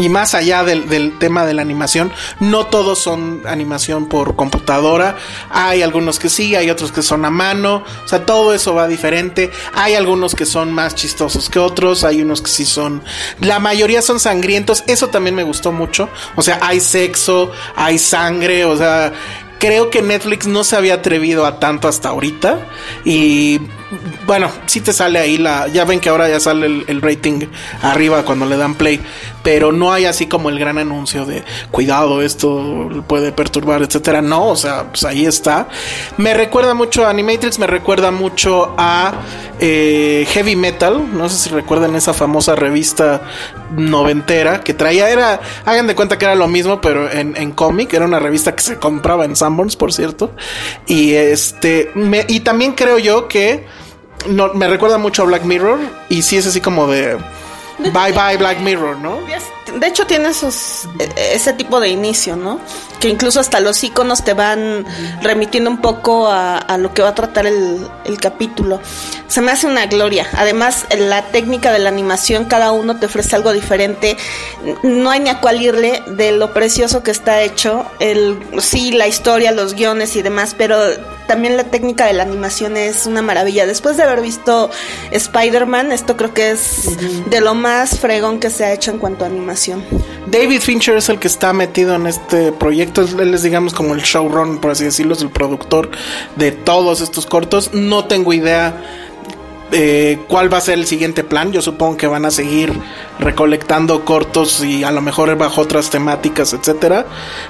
[0.00, 5.16] Y más allá del, del tema de la animación, no todos son animación por computadora.
[5.50, 7.84] Hay algunos que sí, hay otros que son a mano.
[8.04, 9.52] O sea, todo eso va diferente.
[9.72, 12.02] Hay algunos que son más chistosos que otros.
[12.02, 13.04] Hay unos que sí son.
[13.40, 14.82] La mayoría son sangrientos.
[14.88, 16.08] Eso también me gustó mucho.
[16.34, 18.64] O sea, hay sexo, hay sangre.
[18.64, 19.12] O sea,
[19.60, 22.66] creo que Netflix no se había atrevido a tanto hasta ahorita.
[23.04, 23.60] Y
[24.26, 25.68] bueno, sí te sale ahí la.
[25.68, 27.46] Ya ven que ahora ya sale el, rating
[27.82, 29.00] arriba cuando le dan play.
[29.42, 34.22] Pero no hay así como el gran anuncio de cuidado, esto puede perturbar, etcétera.
[34.22, 35.68] No, o sea, pues ahí está.
[36.16, 39.12] Me recuerda mucho a Animatrix, me recuerda mucho a
[39.60, 41.12] eh, Heavy Metal.
[41.12, 43.22] No sé si recuerdan esa famosa revista
[43.76, 45.10] noventera que traía.
[45.10, 47.92] Era, hagan de cuenta que era lo mismo, pero en, en cómic.
[47.92, 50.34] Era una revista que se compraba en Sanborns, por cierto.
[50.86, 51.90] Y este,
[52.28, 53.66] y también creo yo que
[54.28, 55.78] no, me recuerda mucho a Black Mirror.
[56.08, 57.16] Y sí es así como de
[57.78, 59.18] bye bye Black Mirror, ¿no?
[59.78, 62.60] De hecho tiene esos, eh, ese tipo de inicio, ¿no?
[63.00, 64.84] Que incluso hasta los iconos te van
[65.22, 68.80] remitiendo un poco a, a lo que va a tratar el, el capítulo.
[69.26, 70.26] Se me hace una gloria.
[70.36, 74.16] Además, la técnica de la animación, cada uno te ofrece algo diferente.
[74.82, 77.86] No hay ni a cuál irle de lo precioso que está hecho.
[77.98, 80.78] El, sí, la historia, los guiones y demás, pero
[81.26, 83.66] también la técnica de la animación es una maravilla.
[83.66, 84.70] Después de haber visto
[85.10, 86.84] Spider-Man, esto creo que es
[87.28, 89.53] de lo más fregón que se ha hecho en cuanto a animación.
[90.26, 93.02] David Fincher es el que está metido en este proyecto.
[93.02, 95.90] Él es, digamos, como el showrun, por así decirlo, es el productor
[96.36, 97.72] de todos estos cortos.
[97.72, 98.82] No tengo idea
[99.72, 101.52] eh, cuál va a ser el siguiente plan.
[101.52, 102.72] Yo supongo que van a seguir
[103.18, 107.06] recolectando cortos y a lo mejor bajo otras temáticas, etcétera.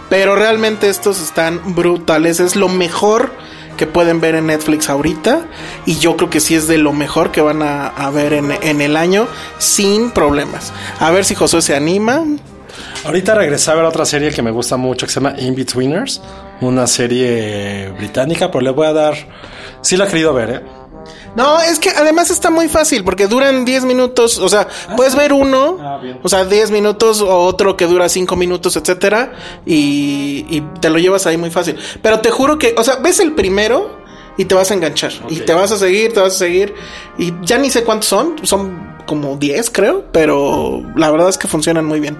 [0.08, 2.40] Pero realmente estos están brutales.
[2.40, 3.32] Es lo mejor
[3.76, 5.46] que pueden ver en Netflix ahorita.
[5.86, 8.80] Y yo creo que sí es de lo mejor que van a, ver en, en
[8.80, 9.26] el año
[9.58, 10.72] sin problemas.
[11.00, 12.24] A ver si Josué se anima.
[13.04, 16.22] Ahorita regresé a ver otra serie que me gusta mucho que se llama In-Betweeners.
[16.60, 19.14] Una serie británica, pero le voy a dar...
[19.82, 20.83] Sí la he querido ver, ¿eh?
[21.36, 25.32] No, es que además está muy fácil porque duran 10 minutos, o sea, puedes ver
[25.32, 29.32] uno, Ah, o sea, 10 minutos o otro que dura 5 minutos, etcétera,
[29.66, 31.76] y, y te lo llevas ahí muy fácil.
[32.02, 33.98] Pero te juro que, o sea, ves el primero
[34.36, 36.74] y te vas a enganchar y te vas a seguir, te vas a seguir
[37.18, 41.48] y ya ni sé cuántos son, son como 10 creo, pero la verdad es que
[41.48, 42.18] funcionan muy bien.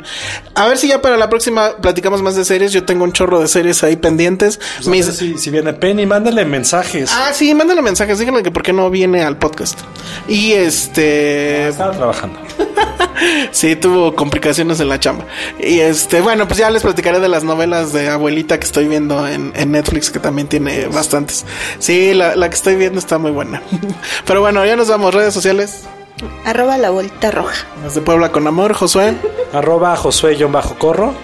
[0.55, 3.41] A ver si ya para la próxima platicamos más de series, yo tengo un chorro
[3.41, 4.59] de series ahí pendientes.
[4.76, 7.11] Pues Mis- no sé si, si viene Penny, mándale mensajes.
[7.12, 9.78] Ah, sí, mándale mensajes, díganle que por qué no viene al podcast.
[10.28, 11.68] Y este.
[11.68, 12.39] Estaba trabajando.
[13.53, 15.24] Sí, tuvo complicaciones en la chamba.
[15.61, 19.26] Y este, bueno, pues ya les platicaré de las novelas de abuelita que estoy viendo
[19.28, 21.45] en, en Netflix, que también tiene bastantes.
[21.78, 23.62] Sí, la, la que estoy viendo está muy buena.
[24.26, 25.14] Pero bueno, ya nos vamos.
[25.14, 25.85] Redes sociales.
[26.44, 27.66] Arroba la bolita roja.
[27.82, 29.14] Desde Puebla con amor, Josué.
[29.52, 31.14] arroba Josué-corro.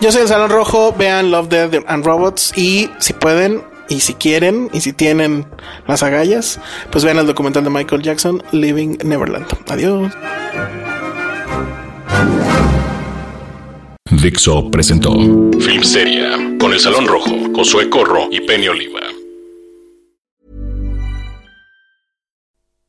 [0.00, 4.14] Yo soy el Salón Rojo, vean Love, Death and Robots y si pueden y si
[4.14, 5.46] quieren y si tienen
[5.86, 9.46] las agallas, pues vean el documental de Michael Jackson, Living Neverland.
[9.68, 10.12] Adiós.
[14.22, 15.12] Dixo presentó
[15.60, 19.00] Film Seria con el Salón Rojo, Josué Corro y Penny Oliva.